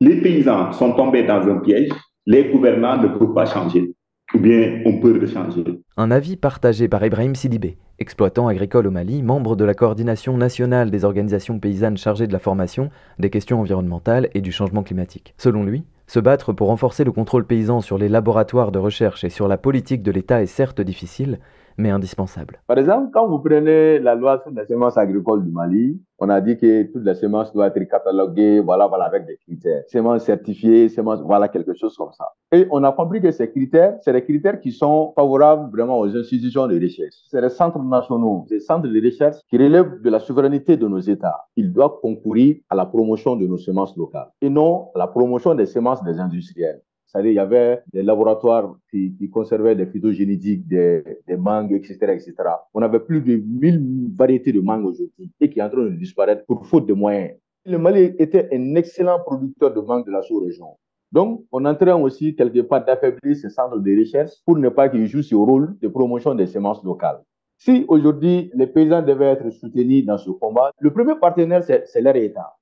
Les 0.00 0.20
paysans 0.20 0.70
sont 0.70 0.92
tombés 0.92 1.24
dans 1.24 1.48
un 1.48 1.58
piège, 1.58 1.88
les 2.26 2.44
gouvernants 2.44 3.02
ne 3.02 3.08
peuvent 3.08 3.34
pas 3.34 3.46
changer 3.46 3.92
ou 4.34 4.38
bien 4.38 4.82
on 4.84 5.00
peut 5.00 5.18
le 5.18 5.26
changer. 5.26 5.64
Un 5.96 6.12
avis 6.12 6.36
partagé 6.36 6.86
par 6.86 7.04
Ibrahim 7.04 7.34
Sidibé, 7.34 7.76
exploitant 7.98 8.46
agricole 8.46 8.86
au 8.86 8.92
Mali, 8.92 9.24
membre 9.24 9.56
de 9.56 9.64
la 9.64 9.74
coordination 9.74 10.36
nationale 10.36 10.92
des 10.92 11.04
organisations 11.04 11.58
paysannes 11.58 11.96
chargées 11.96 12.28
de 12.28 12.32
la 12.32 12.38
formation, 12.38 12.88
des 13.18 13.30
questions 13.30 13.58
environnementales 13.58 14.28
et 14.32 14.40
du 14.40 14.52
changement 14.52 14.84
climatique. 14.84 15.34
Selon 15.38 15.64
lui, 15.64 15.82
se 16.06 16.20
battre 16.20 16.52
pour 16.52 16.68
renforcer 16.68 17.02
le 17.02 17.10
contrôle 17.10 17.46
paysan 17.46 17.80
sur 17.80 17.98
les 17.98 18.08
laboratoires 18.08 18.70
de 18.70 18.78
recherche 18.78 19.24
et 19.24 19.30
sur 19.30 19.48
la 19.48 19.58
politique 19.58 20.04
de 20.04 20.12
l'État 20.12 20.40
est 20.40 20.46
certes 20.46 20.80
difficile, 20.80 21.40
mais 21.76 21.90
indispensable. 21.90 22.60
Par 22.66 22.78
exemple, 22.78 23.10
quand 23.12 23.26
vous 23.26 23.38
prenez 23.38 23.98
la 23.98 24.14
loi 24.14 24.40
sur 24.42 24.52
la 24.52 24.66
semence 24.66 24.96
agricole 24.96 25.44
du 25.44 25.50
Mali, 25.50 26.00
on 26.18 26.28
a 26.28 26.40
dit 26.40 26.56
que 26.56 26.84
toutes 26.84 27.04
les 27.04 27.14
semences 27.14 27.52
doivent 27.52 27.72
être 27.74 27.88
cataloguées, 27.88 28.60
voilà, 28.60 28.86
voilà, 28.86 29.04
avec 29.04 29.26
des 29.26 29.36
critères. 29.36 29.82
Semences 29.88 30.24
certifiées, 30.24 30.88
semences, 30.88 31.20
voilà, 31.22 31.48
quelque 31.48 31.74
chose 31.74 31.96
comme 31.96 32.12
ça. 32.12 32.32
Et 32.52 32.66
on 32.70 32.84
a 32.84 32.92
compris 32.92 33.20
que 33.20 33.30
ces 33.30 33.50
critères, 33.50 33.96
c'est 34.02 34.12
des 34.12 34.22
critères 34.22 34.60
qui 34.60 34.70
sont 34.72 35.12
favorables 35.16 35.70
vraiment 35.70 35.98
aux 35.98 36.16
institutions 36.16 36.66
de 36.68 36.80
recherche. 36.80 37.14
C'est 37.28 37.40
les 37.40 37.48
centres 37.48 37.82
nationaux, 37.82 38.44
ces 38.48 38.60
centres 38.60 38.88
de 38.88 39.04
recherche 39.04 39.36
qui 39.48 39.58
relèvent 39.58 40.00
de 40.00 40.10
la 40.10 40.20
souveraineté 40.20 40.76
de 40.76 40.86
nos 40.86 41.00
États. 41.00 41.46
Ils 41.56 41.72
doivent 41.72 41.98
concourir 42.00 42.56
à 42.70 42.76
la 42.76 42.86
promotion 42.86 43.36
de 43.36 43.46
nos 43.46 43.58
semences 43.58 43.96
locales 43.96 44.30
et 44.40 44.48
non 44.48 44.90
à 44.94 44.98
la 44.98 45.06
promotion 45.08 45.54
des 45.54 45.66
semences 45.66 46.02
des 46.04 46.20
industriels. 46.20 46.80
C'est-à-dire, 47.14 47.30
il 47.30 47.36
y 47.36 47.38
avait 47.38 47.80
des 47.92 48.02
laboratoires 48.02 48.76
qui, 48.90 49.30
conservaient 49.32 49.76
des 49.76 49.86
phytogénétiques, 49.86 50.66
des, 50.66 51.04
des, 51.28 51.36
mangues, 51.36 51.72
etc., 51.72 51.96
etc. 52.12 52.34
On 52.74 52.82
avait 52.82 52.98
plus 52.98 53.20
de 53.20 53.36
1000 53.36 54.08
variétés 54.16 54.52
de 54.52 54.60
mangues 54.60 54.86
aujourd'hui 54.86 55.30
et 55.40 55.48
qui 55.48 55.60
sont 55.60 55.66
en 55.66 55.70
train 55.70 55.84
de 55.84 55.90
disparaître 55.90 56.44
pour 56.44 56.66
faute 56.66 56.86
de 56.86 56.92
moyens. 56.92 57.36
Le 57.66 57.78
Mali 57.78 58.14
était 58.18 58.48
un 58.52 58.74
excellent 58.74 59.20
producteur 59.20 59.72
de 59.72 59.80
mangues 59.80 60.06
de 60.06 60.10
la 60.10 60.22
sous-région. 60.22 60.66
Donc, 61.12 61.44
on 61.52 61.64
est 61.64 61.68
en 61.68 61.76
train 61.76 61.94
aussi, 61.94 62.34
quelque 62.34 62.60
part, 62.62 62.84
d'affaiblir 62.84 63.36
ces 63.36 63.48
centres 63.48 63.78
de 63.78 63.98
recherche 63.98 64.32
pour 64.44 64.58
ne 64.58 64.68
pas 64.68 64.88
qu'ils 64.88 65.06
jouent 65.06 65.22
ce 65.22 65.36
rôle 65.36 65.78
de 65.80 65.86
promotion 65.86 66.34
des 66.34 66.46
semences 66.46 66.82
locales. 66.82 67.22
Si 67.64 67.82
aujourd'hui 67.88 68.50
les 68.52 68.66
paysans 68.66 69.00
devaient 69.00 69.32
être 69.32 69.48
soutenus 69.48 70.04
dans 70.04 70.18
ce 70.18 70.28
combat, 70.28 70.70
le 70.78 70.92
premier 70.92 71.14
partenaire, 71.18 71.62
c'est 71.62 72.02
leur. 72.02 72.14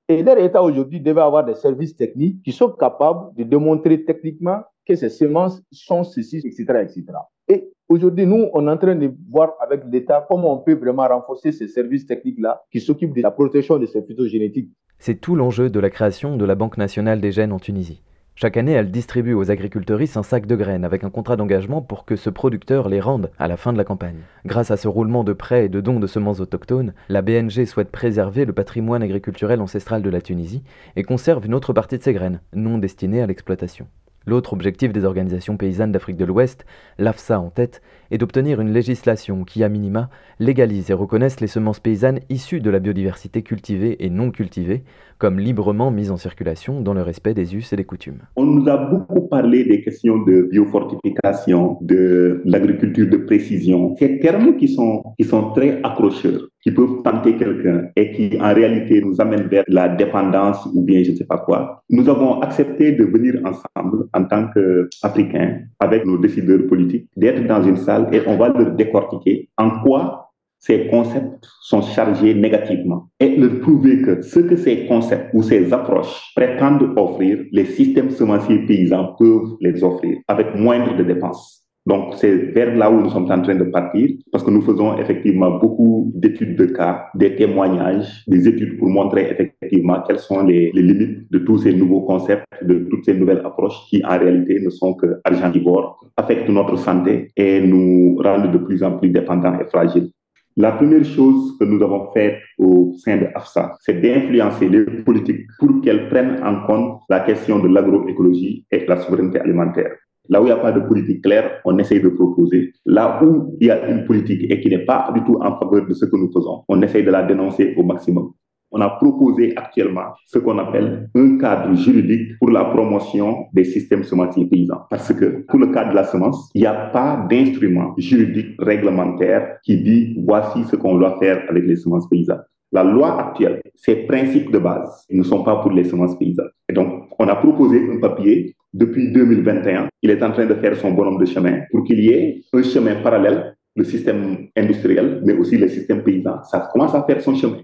Et 0.07 0.23
leur 0.23 0.63
aujourd'hui 0.63 1.01
devait 1.01 1.19
avoir 1.19 1.43
des 1.43 1.55
services 1.55 1.97
techniques 1.97 2.41
qui 2.41 2.53
sont 2.53 2.69
capables 2.69 3.35
de 3.35 3.43
démontrer 3.43 4.05
techniquement 4.05 4.61
que 4.87 4.95
ces 4.95 5.09
semences 5.09 5.61
sont 5.73 6.05
ceci, 6.05 6.37
etc. 6.37 6.63
etc. 6.83 7.03
Et 7.49 7.69
aujourd'hui, 7.89 8.25
nous, 8.25 8.47
on 8.53 8.65
est 8.65 8.71
en 8.71 8.77
train 8.77 8.95
de 8.95 9.13
voir 9.29 9.55
avec 9.59 9.81
l'État 9.91 10.25
comment 10.25 10.53
on 10.53 10.59
peut 10.59 10.75
vraiment 10.75 11.05
renforcer 11.05 11.51
ces 11.51 11.67
services 11.67 12.05
techniques-là 12.05 12.63
qui 12.71 12.79
s'occupent 12.79 13.13
de 13.13 13.23
la 13.23 13.31
protection 13.31 13.77
de 13.79 13.85
ces 13.85 14.03
phytogénétiques. 14.03 14.71
C'est 14.99 15.19
tout 15.19 15.35
l'enjeu 15.35 15.69
de 15.69 15.81
la 15.81 15.89
création 15.89 16.37
de 16.37 16.45
la 16.45 16.55
Banque 16.55 16.77
nationale 16.77 17.19
des 17.19 17.33
gènes 17.33 17.51
en 17.51 17.59
Tunisie. 17.59 18.01
Chaque 18.35 18.57
année, 18.57 18.71
elle 18.71 18.89
distribue 18.89 19.35
aux 19.35 19.51
agriculteuristes 19.51 20.17
un 20.17 20.23
sac 20.23 20.47
de 20.47 20.55
graines 20.55 20.85
avec 20.85 21.03
un 21.03 21.11
contrat 21.11 21.35
d'engagement 21.35 21.83
pour 21.83 22.03
que 22.03 22.15
ce 22.15 22.31
producteur 22.31 22.89
les 22.89 22.99
rende 22.99 23.29
à 23.37 23.47
la 23.47 23.57
fin 23.57 23.71
de 23.71 23.77
la 23.77 23.83
campagne. 23.83 24.21
Grâce 24.43 24.71
à 24.71 24.77
ce 24.77 24.87
roulement 24.87 25.23
de 25.23 25.33
prêts 25.33 25.65
et 25.65 25.69
de 25.69 25.81
dons 25.81 25.99
de 25.99 26.07
semences 26.07 26.39
autochtones, 26.39 26.93
la 27.09 27.21
BNG 27.21 27.65
souhaite 27.65 27.91
préserver 27.91 28.45
le 28.45 28.53
patrimoine 28.53 29.03
agriculturel 29.03 29.61
ancestral 29.61 30.01
de 30.01 30.09
la 30.09 30.19
Tunisie 30.19 30.63
et 30.95 31.03
conserve 31.03 31.45
une 31.45 31.53
autre 31.53 31.73
partie 31.73 31.99
de 31.99 32.03
ses 32.03 32.13
graines, 32.13 32.41
non 32.53 32.79
destinées 32.79 33.21
à 33.21 33.27
l'exploitation. 33.27 33.87
L'autre 34.25 34.53
objectif 34.53 34.93
des 34.93 35.03
organisations 35.03 35.57
paysannes 35.57 35.91
d'Afrique 35.91 36.17
de 36.17 36.25
l'Ouest, 36.25 36.65
l'AFSA 36.97 37.39
en 37.39 37.49
tête, 37.49 37.81
est 38.13 38.19
d'obtenir 38.19 38.61
une 38.61 38.71
législation 38.71 39.43
qui, 39.43 39.63
à 39.63 39.69
minima, 39.69 40.07
légalise 40.39 40.91
et 40.91 40.93
reconnaisse 40.93 41.39
les 41.39 41.47
semences 41.47 41.79
paysannes 41.79 42.19
issues 42.29 42.61
de 42.61 42.69
la 42.69 42.79
biodiversité 42.79 43.41
cultivée 43.41 44.05
et 44.05 44.11
non 44.11 44.29
cultivée, 44.29 44.83
comme 45.17 45.39
librement 45.39 45.89
mises 45.89 46.11
en 46.11 46.17
circulation 46.17 46.81
dans 46.81 46.93
le 46.93 47.01
respect 47.01 47.33
des 47.33 47.55
us 47.55 47.73
et 47.73 47.75
des 47.75 47.85
coutumes. 47.85 48.19
On 48.35 48.45
nous 48.45 48.69
a 48.69 48.77
beaucoup 48.77 49.27
parlé 49.27 49.63
des 49.63 49.81
questions 49.81 50.19
de 50.25 50.43
biofortification, 50.51 51.79
de 51.81 52.41
l'agriculture 52.45 53.09
de 53.09 53.17
précision, 53.17 53.95
ces 53.97 54.19
termes 54.19 54.57
qui 54.57 54.67
sont, 54.67 55.01
qui 55.17 55.25
sont 55.25 55.51
très 55.51 55.81
accrocheurs 55.83 56.49
qui 56.63 56.71
peuvent 56.71 57.03
tenter 57.03 57.35
quelqu'un 57.35 57.89
et 57.95 58.11
qui 58.13 58.39
en 58.39 58.53
réalité 58.53 59.01
nous 59.01 59.19
amènent 59.19 59.47
vers 59.47 59.65
la 59.67 59.89
dépendance 59.89 60.65
ou 60.73 60.81
bien 60.81 61.03
je 61.03 61.11
ne 61.11 61.17
sais 61.17 61.25
pas 61.25 61.37
quoi. 61.37 61.83
Nous 61.89 62.07
avons 62.07 62.39
accepté 62.39 62.93
de 62.93 63.03
venir 63.03 63.41
ensemble 63.43 64.07
en 64.13 64.23
tant 64.23 64.47
qu'Africains 64.47 65.59
avec 65.79 66.05
nos 66.05 66.17
décideurs 66.17 66.65
politiques, 66.67 67.09
d'être 67.17 67.45
dans 67.45 67.61
une 67.61 67.75
salle 67.75 68.02
et 68.11 68.21
on 68.27 68.37
va 68.37 68.49
leur 68.49 68.71
décortiquer 68.71 69.49
en 69.57 69.81
quoi 69.81 70.31
ces 70.59 70.87
concepts 70.87 71.45
sont 71.61 71.81
chargés 71.81 72.33
négativement? 72.33 73.09
Et 73.19 73.35
leur 73.35 73.59
prouver 73.59 74.01
que 74.01 74.21
ce 74.21 74.39
que 74.39 74.55
ces 74.55 74.85
concepts 74.85 75.29
ou 75.33 75.43
ces 75.43 75.73
approches 75.73 76.31
prétendent 76.35 76.93
offrir, 76.95 77.39
les 77.51 77.65
systèmes 77.65 78.11
semenciers 78.11 78.65
paysans 78.65 79.13
peuvent 79.19 79.57
les 79.59 79.83
offrir 79.83 80.19
avec 80.27 80.55
moindre 80.55 80.95
de 80.95 81.03
dépenses. 81.03 81.62
Donc, 81.85 82.13
c'est 82.15 82.33
vers 82.33 82.73
là 82.77 82.89
où 82.89 83.01
nous 83.01 83.09
sommes 83.09 83.29
en 83.29 83.41
train 83.41 83.55
de 83.55 83.65
partir, 83.65 84.09
parce 84.31 84.41
que 84.43 84.51
nous 84.51 84.61
faisons 84.61 84.97
effectivement 84.97 85.57
beaucoup 85.57 86.11
d'études 86.15 86.55
de 86.55 86.67
cas, 86.67 87.07
des 87.13 87.35
témoignages, 87.35 88.23
des 88.27 88.47
études 88.47 88.77
pour 88.79 88.87
montrer 88.87 89.29
effectivement 89.31 90.01
quelles 90.07 90.19
sont 90.19 90.43
les, 90.45 90.71
limites 90.71 91.29
de 91.29 91.39
tous 91.39 91.57
ces 91.57 91.73
nouveaux 91.73 92.01
concepts, 92.01 92.45
de 92.61 92.87
toutes 92.89 93.03
ces 93.03 93.13
nouvelles 93.13 93.41
approches 93.45 93.75
qui, 93.89 94.01
en 94.05 94.17
réalité, 94.17 94.61
ne 94.61 94.69
sont 94.69 94.93
que 94.93 95.19
argentivores, 95.25 95.99
affectent 96.15 96.47
notre 96.47 96.77
santé 96.77 97.31
et 97.35 97.59
nous 97.59 98.15
rendent 98.23 98.51
de 98.51 98.59
plus 98.59 98.81
en 98.81 98.97
plus 98.97 99.09
dépendants 99.09 99.59
et 99.59 99.65
fragiles. 99.65 100.09
La 100.55 100.71
première 100.71 101.03
chose 101.03 101.57
que 101.59 101.65
nous 101.65 101.81
avons 101.83 102.11
faite 102.11 102.37
au 102.59 102.93
sein 103.03 103.17
de 103.17 103.25
AFSA, 103.33 103.75
c'est 103.81 103.99
d'influencer 103.99 104.69
les 104.69 104.85
politiques 105.03 105.47
pour 105.59 105.81
qu'elles 105.81 106.07
prennent 106.09 106.39
en 106.43 106.65
compte 106.65 107.01
la 107.09 107.21
question 107.21 107.59
de 107.59 107.67
l'agroécologie 107.67 108.63
et 108.71 108.79
de 108.79 108.85
la 108.85 108.97
souveraineté 108.97 109.39
alimentaire. 109.39 109.93
Là 110.29 110.41
où 110.41 110.45
il 110.45 110.47
n'y 110.47 110.51
a 110.51 110.57
pas 110.57 110.71
de 110.71 110.79
politique 110.79 111.21
claire, 111.23 111.59
on 111.65 111.77
essaye 111.77 112.01
de 112.01 112.09
proposer. 112.09 112.71
Là 112.85 113.21
où 113.23 113.55
il 113.59 113.67
y 113.67 113.71
a 113.71 113.89
une 113.89 114.05
politique 114.05 114.49
et 114.49 114.59
qui 114.61 114.69
n'est 114.69 114.85
pas 114.85 115.11
du 115.13 115.21
tout 115.23 115.37
en 115.41 115.59
faveur 115.59 115.85
de 115.85 115.93
ce 115.93 116.05
que 116.05 116.15
nous 116.15 116.31
faisons, 116.31 116.63
on 116.69 116.81
essaye 116.81 117.03
de 117.03 117.11
la 117.11 117.23
dénoncer 117.23 117.73
au 117.77 117.83
maximum. 117.83 118.31
On 118.75 118.81
a 118.81 118.89
proposé 118.89 119.53
actuellement 119.55 120.15
ce 120.25 120.39
qu'on 120.39 120.57
appelle 120.57 121.07
un 121.13 121.37
cadre 121.37 121.75
juridique 121.75 122.39
pour 122.39 122.49
la 122.49 122.65
promotion 122.65 123.45
des 123.53 123.65
systèmes 123.65 124.03
semenciers 124.03 124.47
paysans. 124.47 124.81
Parce 124.89 125.13
que 125.13 125.45
pour 125.47 125.59
le 125.59 125.67
cadre 125.67 125.91
de 125.91 125.95
la 125.95 126.05
semence, 126.05 126.49
il 126.55 126.61
n'y 126.61 126.67
a 126.67 126.87
pas 126.87 127.23
d'instrument 127.29 127.93
juridique 127.97 128.55
réglementaire 128.57 129.59
qui 129.63 129.77
dit 129.77 130.15
voici 130.25 130.63
ce 130.63 130.75
qu'on 130.75 130.97
doit 130.97 131.19
faire 131.19 131.43
avec 131.49 131.65
les 131.65 131.75
semences 131.75 132.09
paysannes. 132.09 132.41
La 132.71 132.83
loi 132.83 133.19
actuelle, 133.19 133.61
ces 133.75 134.07
principes 134.07 134.51
de 134.51 134.57
base 134.57 135.05
ne 135.11 135.21
sont 135.21 135.43
pas 135.43 135.57
pour 135.57 135.69
les 135.69 135.83
semences 135.83 136.17
paysannes. 136.17 136.49
Et 136.67 136.73
donc, 136.73 137.02
on 137.19 137.27
a 137.27 137.35
proposé 137.35 137.81
un 137.91 137.99
papier 137.99 138.55
depuis 138.73 139.11
2021. 139.11 139.87
Il 140.01 140.09
est 140.09 140.23
en 140.23 140.31
train 140.31 140.45
de 140.45 140.55
faire 140.55 140.75
son 140.75 140.91
bonhomme 140.91 141.19
de 141.19 141.25
chemin 141.25 141.61
pour 141.71 141.83
qu'il 141.83 141.99
y 141.99 142.09
ait 142.09 142.41
un 142.53 142.63
chemin 142.63 142.95
parallèle, 142.95 143.55
le 143.75 143.83
système 143.83 144.47
industriel, 144.55 145.21
mais 145.25 145.33
aussi 145.33 145.57
le 145.57 145.67
système 145.67 146.03
paysan. 146.03 146.43
Ça 146.43 146.69
commence 146.71 146.95
à 146.95 147.03
faire 147.03 147.21
son 147.21 147.35
chemin. 147.35 147.57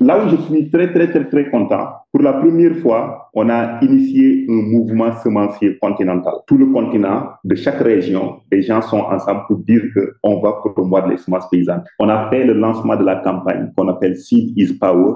Là 0.00 0.24
où 0.24 0.28
je 0.28 0.36
suis 0.42 0.70
très, 0.70 0.92
très, 0.92 1.08
très, 1.08 1.28
très 1.28 1.50
content, 1.50 1.86
pour 2.12 2.22
la 2.22 2.32
première 2.32 2.76
fois, 2.78 3.30
on 3.32 3.48
a 3.48 3.78
initié 3.80 4.44
un 4.48 4.52
mouvement 4.52 5.12
semencier 5.22 5.78
continental. 5.78 6.34
Tout 6.48 6.58
le 6.58 6.66
continent, 6.66 7.28
de 7.44 7.54
chaque 7.54 7.78
région, 7.78 8.40
les 8.50 8.62
gens 8.62 8.82
sont 8.82 8.98
ensemble 8.98 9.42
pour 9.46 9.58
dire 9.58 9.82
qu'on 9.94 10.40
va 10.40 10.54
promouvoir 10.54 11.06
les 11.06 11.16
semences 11.16 11.48
paysannes. 11.48 11.84
On 12.00 12.08
a 12.08 12.28
fait 12.28 12.44
le 12.44 12.54
lancement 12.54 12.96
de 12.96 13.04
la 13.04 13.16
campagne 13.16 13.70
qu'on 13.76 13.86
appelle 13.86 14.16
Seed 14.16 14.58
is 14.58 14.74
Power, 14.74 15.14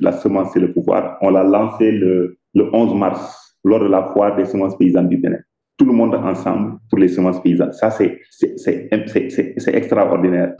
la 0.00 0.12
semence 0.12 0.52
c'est 0.52 0.60
le 0.60 0.72
pouvoir. 0.72 1.18
On 1.20 1.30
l'a 1.30 1.44
lancé 1.44 1.92
le, 1.92 2.38
le 2.58 2.68
11 2.72 2.94
mars 2.94 3.54
lors 3.64 3.80
de 3.80 3.88
la 3.88 4.02
foire 4.12 4.36
des 4.36 4.44
semences 4.44 4.76
paysannes 4.76 5.08
du 5.08 5.16
Bénin. 5.16 5.38
Tout 5.76 5.84
le 5.84 5.92
monde 5.92 6.14
ensemble 6.16 6.78
pour 6.90 6.98
les 6.98 7.06
semences 7.06 7.40
paysannes. 7.40 7.72
Ça, 7.72 7.90
c'est 7.90 8.18
extraordinaire. 9.72 10.54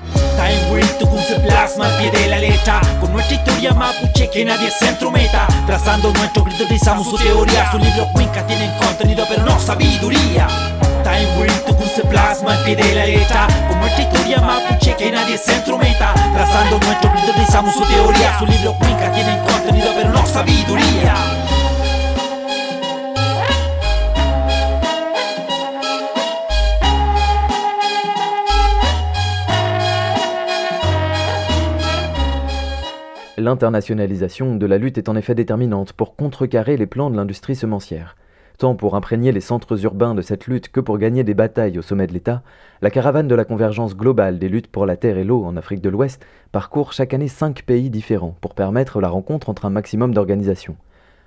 L'internationalisation 33.49 34.57
de 34.57 34.67
la 34.67 34.77
lutte 34.77 34.99
est 34.99 35.09
en 35.09 35.17
effet 35.17 35.35
déterminante 35.35 35.95
pour 35.95 36.17
contrecarrer 36.17 36.77
les 36.77 36.85
plans 36.85 37.09
de 37.09 37.17
l'industrie 37.17 37.57
semencière. 37.57 38.15
Tant 38.59 38.75
pour 38.75 38.95
imprégner 38.95 39.33
les 39.33 39.41
centres 39.41 39.83
urbains 39.87 40.15
de 40.15 40.21
cette 40.21 40.49
lutte 40.49 40.69
que 40.69 40.81
pour 40.81 40.99
gagner 40.99 41.25
des 41.25 41.33
batailles 41.33 41.79
au 41.79 41.81
sommet 41.81 42.07
de 42.07 42.13
l'État, 42.13 42.43
la 42.83 42.91
caravane 42.91 43.27
de 43.27 43.35
la 43.35 43.47
convergence 43.47 43.97
globale 43.97 44.39
des 44.39 44.51
luttes 44.51 44.67
pour 44.67 44.85
la 44.85 44.99
terre 44.99 45.17
et 45.17 45.25
l'eau 45.25 45.47
en 45.47 45.57
Afrique 45.57 45.81
de 45.81 45.89
l'Ouest 45.89 46.27
parcourt 46.53 46.93
chaque 46.93 47.15
année 47.15 47.27
cinq 47.27 47.63
pays 47.63 47.89
différents 47.89 48.37
pour 48.43 48.55
permettre 48.55 49.01
la 49.01 49.09
rencontre 49.09 49.49
entre 49.49 49.65
un 49.65 49.71
maximum 49.71 50.13
d'organisations. 50.13 50.77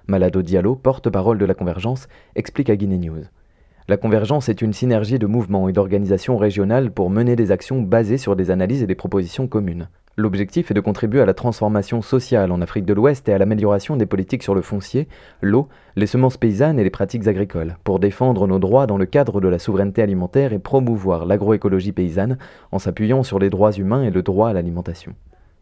Malado 0.05 0.43
Diallo, 0.43 0.75
porte-parole 0.75 1.39
de 1.39 1.45
la 1.45 1.55
convergence, 1.55 2.07
explique 2.35 2.69
à 2.69 2.75
Guinée 2.75 2.99
News. 2.99 3.23
La 3.87 3.97
convergence 3.97 4.47
est 4.47 4.61
une 4.61 4.73
synergie 4.73 5.17
de 5.17 5.25
mouvements 5.25 5.69
et 5.69 5.73
d'organisations 5.73 6.37
régionales 6.37 6.91
pour 6.91 7.09
mener 7.09 7.35
des 7.35 7.51
actions 7.51 7.81
basées 7.81 8.19
sur 8.19 8.35
des 8.35 8.51
analyses 8.51 8.83
et 8.83 8.87
des 8.87 8.93
propositions 8.93 9.47
communes. 9.47 9.89
L'objectif 10.17 10.69
est 10.69 10.73
de 10.73 10.81
contribuer 10.81 11.21
à 11.21 11.25
la 11.25 11.33
transformation 11.33 12.01
sociale 12.01 12.51
en 12.51 12.61
Afrique 12.61 12.83
de 12.83 12.93
l'Ouest 12.93 13.29
et 13.29 13.33
à 13.33 13.37
l'amélioration 13.37 13.95
des 13.95 14.05
politiques 14.05 14.43
sur 14.43 14.53
le 14.53 14.61
foncier, 14.61 15.07
l'eau, 15.41 15.69
les 15.95 16.05
semences 16.05 16.35
paysannes 16.35 16.79
et 16.79 16.83
les 16.83 16.89
pratiques 16.89 17.27
agricoles, 17.27 17.77
pour 17.85 17.99
défendre 17.99 18.45
nos 18.45 18.59
droits 18.59 18.87
dans 18.87 18.97
le 18.97 19.05
cadre 19.05 19.39
de 19.39 19.47
la 19.47 19.57
souveraineté 19.57 20.01
alimentaire 20.01 20.51
et 20.51 20.59
promouvoir 20.59 21.25
l'agroécologie 21.25 21.93
paysanne 21.93 22.37
en 22.73 22.79
s'appuyant 22.79 23.23
sur 23.23 23.39
les 23.39 23.49
droits 23.49 23.71
humains 23.71 24.03
et 24.03 24.09
le 24.09 24.21
droit 24.21 24.49
à 24.49 24.53
l'alimentation. 24.53 25.13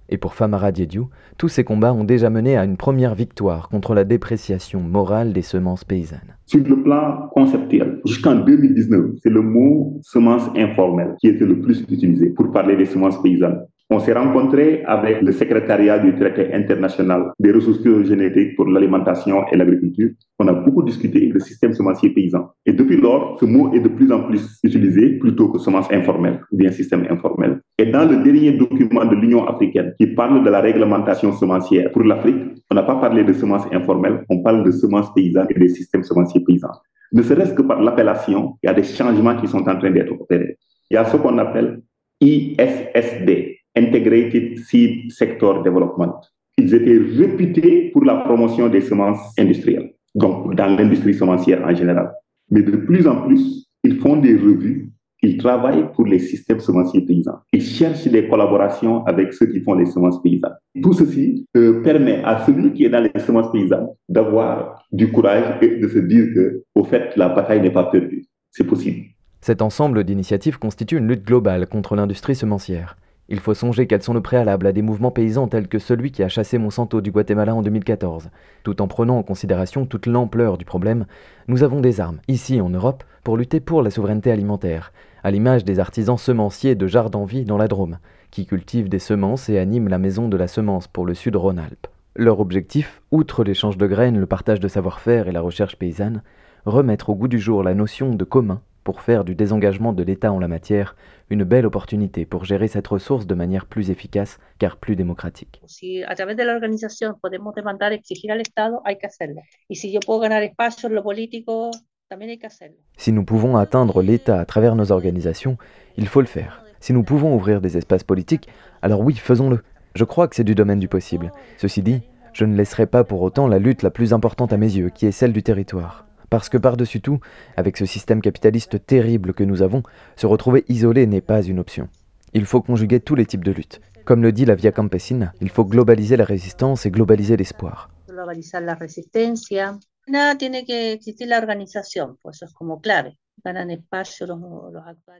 Et 0.09 0.17
pour 0.17 0.33
Famara 0.33 0.71
Diédiou, 0.71 1.09
tous 1.37 1.49
ces 1.49 1.63
combats 1.63 1.93
ont 1.93 2.03
déjà 2.03 2.31
mené 2.31 2.57
à 2.57 2.65
une 2.65 2.77
première 2.77 3.13
victoire 3.13 3.69
contre 3.69 3.93
la 3.93 4.03
dépréciation 4.03 4.79
morale 4.79 5.31
des 5.31 5.43
semences 5.43 5.83
paysannes. 5.83 6.35
Sur 6.47 6.67
le 6.67 6.81
plan 6.81 7.29
conceptuel, 7.31 8.01
jusqu'en 8.03 8.33
2019, 8.33 9.11
c'est 9.21 9.29
le 9.29 9.43
mot 9.43 9.99
semence 10.01 10.49
informelle 10.57 11.15
qui 11.19 11.27
était 11.27 11.45
le 11.45 11.61
plus 11.61 11.81
utilisé 11.81 12.31
pour 12.31 12.51
parler 12.51 12.75
des 12.75 12.85
semences 12.85 13.21
paysannes. 13.21 13.61
On 13.91 13.97
s'est 13.99 14.13
rencontré 14.13 14.83
avec 14.85 15.23
le 15.23 15.31
secrétariat 15.31 15.97
du 15.97 16.13
traité 16.13 16.53
international 16.53 17.31
des 17.39 17.51
ressources 17.51 17.81
génétiques 18.05 18.55
pour 18.55 18.67
l'alimentation 18.67 19.47
et 19.51 19.57
l'agriculture. 19.57 20.11
On 20.37 20.47
a 20.47 20.53
beaucoup 20.53 20.83
discuté 20.83 21.21
du 21.25 21.39
système 21.39 21.73
semencier 21.73 22.11
paysan. 22.11 22.51
Et 22.67 22.73
depuis 22.73 22.97
lors, 22.97 23.39
ce 23.39 23.45
mot 23.45 23.73
est 23.73 23.79
de 23.79 23.87
plus 23.87 24.11
en 24.11 24.27
plus 24.27 24.59
utilisé 24.61 25.17
plutôt 25.17 25.49
que 25.49 25.57
semence 25.57 25.91
informelle 25.91 26.39
ou 26.51 26.57
bien 26.57 26.71
système 26.71 27.07
informel. 27.09 27.61
Et 27.79 27.87
dans 27.87 28.07
le 28.07 28.17
dernier 28.17 28.51
document 28.51 29.05
de 29.05 29.15
l'Union 29.15 29.47
africaine 29.47 29.95
qui 29.99 30.05
parle 30.05 30.43
de 30.43 30.49
la 30.51 30.61
réglementation 30.61 31.33
semencière 31.33 31.91
pour 31.91 32.03
l'Afrique, 32.03 32.37
on 32.69 32.75
n'a 32.75 32.83
pas 32.83 32.97
parlé 32.97 33.23
de 33.23 33.33
semences 33.33 33.65
informelles, 33.71 34.23
on 34.29 34.43
parle 34.43 34.63
de 34.63 34.69
semences 34.69 35.11
paysannes 35.15 35.47
et 35.49 35.57
des 35.57 35.69
systèmes 35.69 36.03
semenciers 36.03 36.43
paysans. 36.45 36.69
Ne 37.11 37.23
serait-ce 37.23 37.55
que 37.55 37.63
par 37.63 37.81
l'appellation, 37.81 38.53
il 38.61 38.67
y 38.67 38.69
a 38.69 38.73
des 38.75 38.83
changements 38.83 39.35
qui 39.35 39.47
sont 39.47 39.67
en 39.67 39.79
train 39.79 39.89
d'être 39.89 40.11
opérés. 40.11 40.59
Il 40.91 40.93
y 40.93 40.97
a 40.97 41.05
ce 41.05 41.17
qu'on 41.17 41.39
appelle 41.39 41.81
ISSD, 42.21 43.58
Integrated 43.79 44.57
Seed 44.59 45.11
Sector 45.11 45.63
Development. 45.63 46.19
Ils 46.57 46.73
étaient 46.73 46.99
réputés 47.17 47.89
pour 47.93 48.03
la 48.03 48.15
promotion 48.17 48.67
des 48.67 48.81
semences 48.81 49.33
industrielles, 49.37 49.93
donc 50.13 50.55
dans 50.55 50.67
l'industrie 50.77 51.13
semencière 51.13 51.63
en 51.65 51.73
général. 51.73 52.11
Mais 52.51 52.61
de 52.61 52.75
plus 52.75 53.07
en 53.07 53.27
plus, 53.27 53.67
ils 53.83 53.97
font 53.97 54.17
des 54.17 54.35
revues, 54.35 54.91
ils 55.21 55.37
travaillent 55.37 55.91
pour 55.93 56.05
les 56.05 56.19
systèmes 56.19 56.59
semenciers 56.59 57.05
paysans. 57.05 57.39
Ils 57.53 57.63
cherchent 57.63 58.07
des 58.07 58.27
collaborations 58.27 59.05
avec 59.05 59.33
ceux 59.33 59.47
qui 59.47 59.61
font 59.61 59.75
les 59.75 59.85
semences 59.85 60.21
paysannes. 60.21 60.55
Tout 60.81 60.93
ceci 60.93 61.45
euh, 61.57 61.81
permet 61.81 62.21
à 62.23 62.45
celui 62.45 62.73
qui 62.73 62.85
est 62.85 62.89
dans 62.89 63.03
les 63.03 63.19
semences 63.21 63.51
paysannes 63.51 63.87
d'avoir 64.07 64.85
du 64.91 65.11
courage 65.11 65.57
et 65.61 65.77
de 65.77 65.87
se 65.87 65.99
dire 65.99 66.25
que, 66.33 66.63
au 66.75 66.83
fait, 66.83 67.15
la 67.15 67.29
bataille 67.29 67.61
n'est 67.61 67.71
pas 67.71 67.85
perdue. 67.85 68.25
C'est 68.51 68.65
possible. 68.65 69.07
Cet 69.41 69.61
ensemble 69.61 70.03
d'initiatives 70.03 70.59
constitue 70.59 70.97
une 70.97 71.07
lutte 71.07 71.25
globale 71.25 71.67
contre 71.67 71.95
l'industrie 71.95 72.35
semencière. 72.35 72.97
Il 73.31 73.39
faut 73.39 73.53
songer 73.53 73.85
qu'elles 73.85 74.01
sont 74.01 74.15
le 74.15 74.21
préalable 74.21 74.65
à 74.65 74.71
des 74.71 74.81
mouvements 74.81 75.11
paysans 75.11 75.47
tels 75.47 75.67
que 75.67 75.77
celui 75.77 76.11
qui 76.11 76.23
a 76.23 76.29
chassé 76.29 76.57
Monsanto 76.57 76.99
du 76.99 77.11
Guatemala 77.11 77.53
en 77.53 77.61
2014. 77.61 78.31
Tout 78.63 78.81
en 78.81 78.87
prenant 78.87 79.19
en 79.19 79.23
considération 79.23 79.85
toute 79.85 80.07
l'ampleur 80.07 80.57
du 80.57 80.65
problème, 80.65 81.05
nous 81.47 81.61
avons 81.61 81.79
des 81.79 82.01
armes, 82.01 82.21
ici 82.27 82.59
en 82.59 82.71
Europe, 82.71 83.03
pour 83.23 83.37
lutter 83.37 83.59
pour 83.59 83.83
la 83.83 83.91
souveraineté 83.91 84.31
alimentaire, 84.31 84.91
à 85.23 85.29
l'image 85.29 85.63
des 85.63 85.79
artisans 85.79 86.17
semenciers 86.17 86.73
de 86.73 86.87
Jardenvie 86.87 87.45
dans 87.45 87.57
la 87.57 87.67
Drôme, 87.67 87.99
qui 88.31 88.47
cultivent 88.47 88.89
des 88.89 88.97
semences 88.97 89.47
et 89.47 89.59
animent 89.59 89.89
la 89.89 89.99
maison 89.99 90.27
de 90.27 90.37
la 90.37 90.47
semence 90.47 90.87
pour 90.87 91.05
le 91.05 91.13
sud 91.13 91.35
Rhône-Alpes. 91.35 91.87
Leur 92.15 92.39
objectif, 92.39 93.03
outre 93.11 93.43
l'échange 93.43 93.77
de 93.77 93.85
graines, 93.85 94.19
le 94.19 94.25
partage 94.25 94.59
de 94.59 94.67
savoir-faire 94.67 95.27
et 95.27 95.31
la 95.31 95.41
recherche 95.41 95.75
paysanne, 95.75 96.23
remettre 96.65 97.11
au 97.11 97.15
goût 97.15 97.27
du 97.27 97.39
jour 97.39 97.61
la 97.61 97.75
notion 97.75 98.15
de 98.15 98.23
commun 98.23 98.61
pour 98.83 99.01
faire 99.01 99.23
du 99.23 99.35
désengagement 99.35 99.93
de 99.93 100.01
l'État 100.01 100.33
en 100.33 100.39
la 100.39 100.47
matière 100.47 100.95
une 101.29 101.43
belle 101.43 101.65
opportunité 101.65 102.25
pour 102.25 102.45
gérer 102.45 102.67
cette 102.67 102.87
ressource 102.87 103.27
de 103.27 103.35
manière 103.35 103.65
plus 103.65 103.89
efficace 103.89 104.39
car 104.57 104.77
plus 104.77 104.95
démocratique. 104.95 105.61
Si 105.67 106.03
a 106.03 106.15
través 106.15 106.35
de 106.35 106.43
la 106.43 106.53
organización 106.53 107.15
podemos 107.21 107.53
demandar, 107.55 107.93
exigir 107.93 108.31
al 108.31 108.41
Estado, 108.41 108.81
hay 108.85 108.97
que 108.97 109.07
hacerlo. 109.07 109.41
Y 109.69 109.75
si 109.75 109.91
yo 109.91 109.99
puedo 109.99 110.19
ganar 110.19 110.43
espacio 110.43 110.89
en 110.89 110.95
lo 110.95 111.03
político, 111.03 111.71
también 112.07 112.31
hay 112.31 112.39
que 112.39 112.47
hacerlo. 112.47 112.77
Si 112.97 113.11
nous 113.11 113.23
pouvons 113.23 113.57
atteindre 113.57 114.01
l'État 114.01 114.39
à 114.39 114.45
travers 114.45 114.75
nos 114.75 114.91
organisations, 114.91 115.57
il 115.97 116.07
faut 116.07 116.21
le 116.21 116.27
faire. 116.27 116.63
Si 116.79 116.93
nous 116.93 117.03
pouvons 117.03 117.35
ouvrir 117.35 117.61
des 117.61 117.77
espaces 117.77 118.03
politiques, 118.03 118.47
alors 118.81 119.01
oui, 119.01 119.13
faisons-le. 119.13 119.63
Je 119.95 120.05
crois 120.05 120.27
que 120.27 120.35
c'est 120.35 120.43
du 120.43 120.55
domaine 120.55 120.79
du 120.79 120.87
possible. 120.87 121.31
Ceci 121.57 121.83
dit, 121.83 122.01
je 122.33 122.45
ne 122.45 122.55
laisserai 122.55 122.87
pas 122.87 123.03
pour 123.03 123.21
autant 123.21 123.47
la 123.47 123.59
lutte 123.59 123.83
la 123.83 123.91
plus 123.91 124.13
importante 124.13 124.53
à 124.53 124.57
mes 124.57 124.77
yeux, 124.77 124.89
qui 124.89 125.05
est 125.05 125.11
celle 125.11 125.33
du 125.33 125.43
territoire. 125.43 126.08
Parce 126.29 126.49
que 126.49 126.57
par-dessus 126.57 127.01
tout, 127.01 127.19
avec 127.57 127.77
ce 127.77 127.85
système 127.85 128.21
capitaliste 128.21 128.85
terrible 128.85 129.33
que 129.33 129.43
nous 129.43 129.61
avons, 129.61 129.83
se 130.15 130.27
retrouver 130.27 130.65
isolé 130.69 131.07
n'est 131.07 131.21
pas 131.21 131.41
une 131.41 131.59
option. 131.59 131.89
Il 132.33 132.45
faut 132.45 132.61
conjuguer 132.61 132.99
tous 132.99 133.15
les 133.15 133.25
types 133.25 133.43
de 133.43 133.51
luttes. 133.51 133.81
Comme 134.05 134.21
le 134.21 134.31
dit 134.31 134.45
la 134.45 134.55
Via 134.55 134.71
Campesina, 134.71 135.33
il 135.41 135.49
faut 135.49 135.65
globaliser 135.65 136.17
la 136.17 136.25
résistance 136.25 136.85
et 136.85 136.91
globaliser 136.91 137.37
l'espoir. 137.37 137.89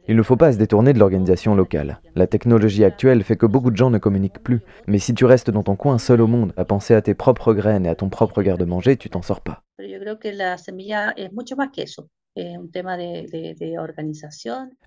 Il 0.07 0.15
ne 0.15 0.23
faut 0.23 0.35
pas 0.35 0.51
se 0.51 0.57
détourner 0.57 0.93
de 0.93 0.99
l'organisation 0.99 1.55
locale. 1.55 2.01
La 2.15 2.27
technologie 2.27 2.83
actuelle 2.83 3.23
fait 3.23 3.37
que 3.37 3.45
beaucoup 3.45 3.71
de 3.71 3.77
gens 3.77 3.89
ne 3.89 3.97
communiquent 3.97 4.43
plus. 4.43 4.61
Mais 4.87 4.99
si 4.99 5.13
tu 5.13 5.25
restes 5.25 5.49
dans 5.49 5.63
ton 5.63 5.75
coin 5.75 5.97
seul 5.97 6.21
au 6.21 6.27
monde, 6.27 6.53
à 6.57 6.65
penser 6.65 6.93
à 6.93 7.01
tes 7.01 7.13
propres 7.13 7.53
graines 7.53 7.85
et 7.85 7.89
à 7.89 7.95
ton 7.95 8.09
propre 8.09 8.41
garde-manger, 8.41 8.97
tu 8.97 9.09
t'en 9.09 9.21
sors 9.21 9.41
pas. 9.41 9.63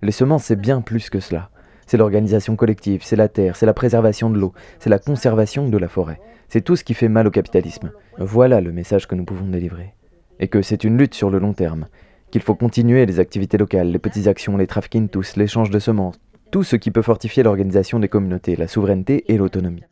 Les 0.03 0.13
semences, 0.13 0.45
c'est 0.45 0.57
bien 0.57 0.81
plus 0.81 1.11
que 1.11 1.21
cela. 1.21 1.51
C'est 1.87 1.97
l'organisation 1.97 2.57
collective, 2.57 3.03
c'est 3.03 3.17
la 3.17 3.29
terre, 3.29 3.57
c'est 3.57 3.67
la 3.67 3.75
préservation 3.75 4.31
de 4.31 4.39
l'eau, 4.39 4.53
c'est 4.79 4.91
la 4.91 4.99
conservation 4.99 5.69
de 5.69 5.79
la 5.79 5.89
forêt. 5.89 6.21
C'est 6.49 6.63
tout 6.63 6.77
ce 6.77 6.85
qui 6.85 6.95
fait 6.95 7.09
mal 7.09 7.27
au 7.27 7.31
capitalisme. 7.31 7.93
Voilà 8.19 8.61
le 8.61 8.73
message 8.73 9.09
que 9.09 9.15
nous 9.15 9.25
pouvons 9.25 9.47
délivrer. 9.47 9.95
Et 10.39 10.49
que 10.49 10.63
c'est 10.63 10.85
une 10.85 10.97
lutte 10.97 11.15
sur 11.15 11.31
le 11.31 11.39
long 11.39 11.53
terme 11.53 11.87
qu'il 12.33 12.43
faut 12.43 12.55
continuer 12.55 13.05
les 13.07 13.21
activités 13.21 13.59
locales, 13.59 13.93
les 13.93 13.99
petites 13.99 14.27
actions, 14.27 14.57
les 14.57 14.67
trafficking 14.67 15.09
tous, 15.09 15.37
l'échange 15.37 15.71
de 15.71 15.79
semences, 15.79 16.19
tout 16.51 16.65
ce 16.65 16.77
qui 16.77 16.91
peut 16.91 17.03
fortifier 17.03 17.43
l'organisation 17.43 17.99
des 17.99 18.09
communautés, 18.09 18.57
la 18.57 18.69
souveraineté 18.69 19.31
et 19.33 19.37
l'autonomie. 19.37 19.85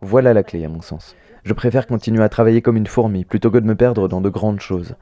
Voilà 0.00 0.32
la 0.32 0.42
clé 0.42 0.64
à 0.64 0.68
mon 0.68 0.80
sens. 0.80 1.14
Je 1.44 1.52
préfère 1.52 1.86
continuer 1.86 2.24
à 2.24 2.30
travailler 2.30 2.62
comme 2.62 2.76
une 2.76 2.86
fourmi 2.86 3.24
plutôt 3.24 3.50
que 3.50 3.58
de 3.58 3.66
me 3.66 3.74
perdre 3.74 4.08
dans 4.08 4.22
de 4.22 4.30
grandes 4.30 4.60
choses 4.60 4.94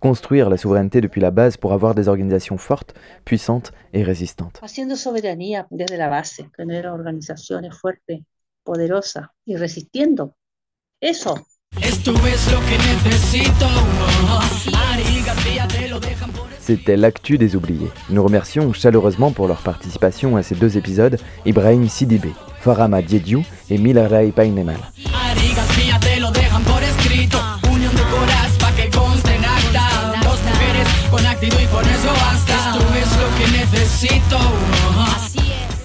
construire 0.00 0.50
la 0.50 0.56
souveraineté 0.56 1.00
depuis 1.00 1.20
la 1.20 1.30
base 1.30 1.56
pour 1.56 1.72
avoir 1.72 1.94
des 1.94 2.08
organisations 2.08 2.58
fortes, 2.58 2.94
puissantes 3.24 3.72
et 3.92 4.02
résistantes. 4.02 4.58
Haciendo 4.62 4.96
soberanía 4.96 5.66
desde 5.70 5.96
la 5.96 6.08
base, 6.08 6.48
tener 6.56 6.86
organizaciones 6.86 7.74
fuertes, 7.76 8.22
poderosas 8.64 9.28
y 9.46 9.56
resistiendo. 9.56 10.34
Eso. 11.00 11.36
C'était 16.60 16.96
l'actu 16.96 17.38
des 17.38 17.56
oubliés. 17.56 17.90
Nous 18.10 18.22
remercions 18.22 18.72
chaleureusement 18.72 19.30
pour 19.30 19.46
leur 19.46 19.62
participation 19.62 20.36
à 20.36 20.42
ces 20.42 20.54
deux 20.54 20.78
épisodes 20.78 21.18
Ibrahim 21.44 21.88
Sidibé, 21.88 22.32
Farama 22.60 23.02
Diediou 23.02 23.44
et 23.68 23.78
Milaray 23.78 24.32
Painemal. 24.32 24.78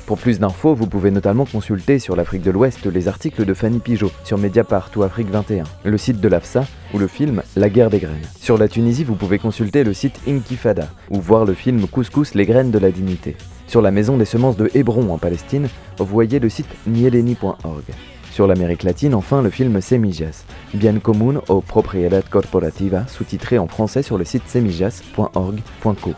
Pour 0.06 0.18
plus 0.18 0.40
d'infos, 0.40 0.74
vous 0.74 0.88
pouvez 0.88 1.12
notamment 1.12 1.46
consulter 1.46 2.00
sur 2.00 2.16
l'Afrique 2.16 2.42
de 2.42 2.52
l'Ouest 2.52 2.86
les 2.86 3.08
articles 3.08 3.46
de 3.46 3.54
Fanny 3.54 3.80
Pigeot 3.80 4.12
sur 4.24 4.38
Mediapart 4.38 4.90
ou 4.96 5.04
Afrique 5.04 5.30
21, 5.30 5.64
le 5.84 5.98
site 5.98 6.20
de 6.20 6.28
l'AFSA 6.28 6.66
ou 6.94 6.98
le 6.98 7.08
film 7.08 7.44
La 7.56 7.70
guerre 7.70 7.90
des 7.90 8.00
graines. 8.00 8.28
Sur 8.40 8.58
la 8.58 8.68
Tunisie, 8.68 9.04
vous 9.04 9.16
pouvez 9.16 9.38
consulter 9.38 9.84
le 9.84 9.94
site 9.94 10.20
Inkifada 10.28 10.90
ou 11.10 11.22
voir 11.22 11.46
le 11.46 11.54
film 11.54 11.88
Couscous 11.88 12.34
les 12.34 12.46
graines 12.46 12.72
de 12.72 12.80
la 12.80 12.92
dignité. 12.92 13.38
Sur 13.68 13.82
la 13.82 13.92
maison 13.92 14.18
des 14.18 14.26
semences 14.26 14.58
de 14.58 14.70
Hébron 14.74 15.14
en 15.14 15.18
Palestine, 15.18 15.70
vous 15.98 16.06
voyez 16.06 16.40
le 16.40 16.50
site 16.50 16.68
nieleni.org. 16.88 17.84
Sur 18.32 18.48
l'Amérique 18.48 18.84
latine, 18.84 19.14
enfin, 19.14 19.42
le 19.42 19.50
film 19.50 19.82
Semillas, 19.82 20.46
bien 20.74 21.00
común 21.00 21.42
o 21.50 21.60
propiedad 21.60 22.24
corporativa, 22.24 23.06
sous-titré 23.08 23.58
en 23.58 23.68
français 23.68 24.04
sur 24.04 24.18
le 24.18 24.24
site 24.24 24.48
semillas.org.co. 24.48 26.14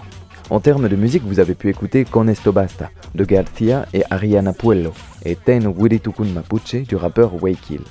En 0.51 0.59
termes 0.59 0.87
de 0.87 0.95
musique, 0.95 1.23
vous 1.23 1.39
avez 1.39 1.55
pu 1.55 1.69
écouter 1.69 2.05
Con 2.05 2.27
esto 2.27 2.51
basta 2.51 2.91
de 3.15 3.25
Garcia 3.25 3.87
et 3.93 4.03
Ariana 4.11 4.53
Puello 4.53 4.93
et 5.25 5.35
Ten 5.35 5.65
Wiritukun 5.65 6.25
Mapuche 6.25 6.87
du 6.87 6.95
rappeur 6.95 7.41
Waykil. 7.41 7.81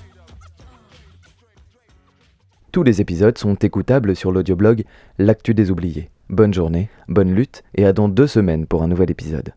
Tous 2.71 2.85
les 2.85 3.01
épisodes 3.01 3.37
sont 3.37 3.57
écoutables 3.57 4.15
sur 4.15 4.31
l'audioblog 4.31 4.85
L'actu 5.19 5.53
des 5.53 5.73
oubliés. 5.73 6.11
Bonne 6.31 6.55
journée, 6.55 6.89
bonne 7.09 7.35
lutte 7.35 7.65
et 7.75 7.85
à 7.85 7.93
dans 7.93 8.09
deux 8.09 8.29
semaines 8.29 8.67
pour 8.67 8.85
un 8.85 8.89
nouvel 8.89 9.11
épisode. 9.11 9.53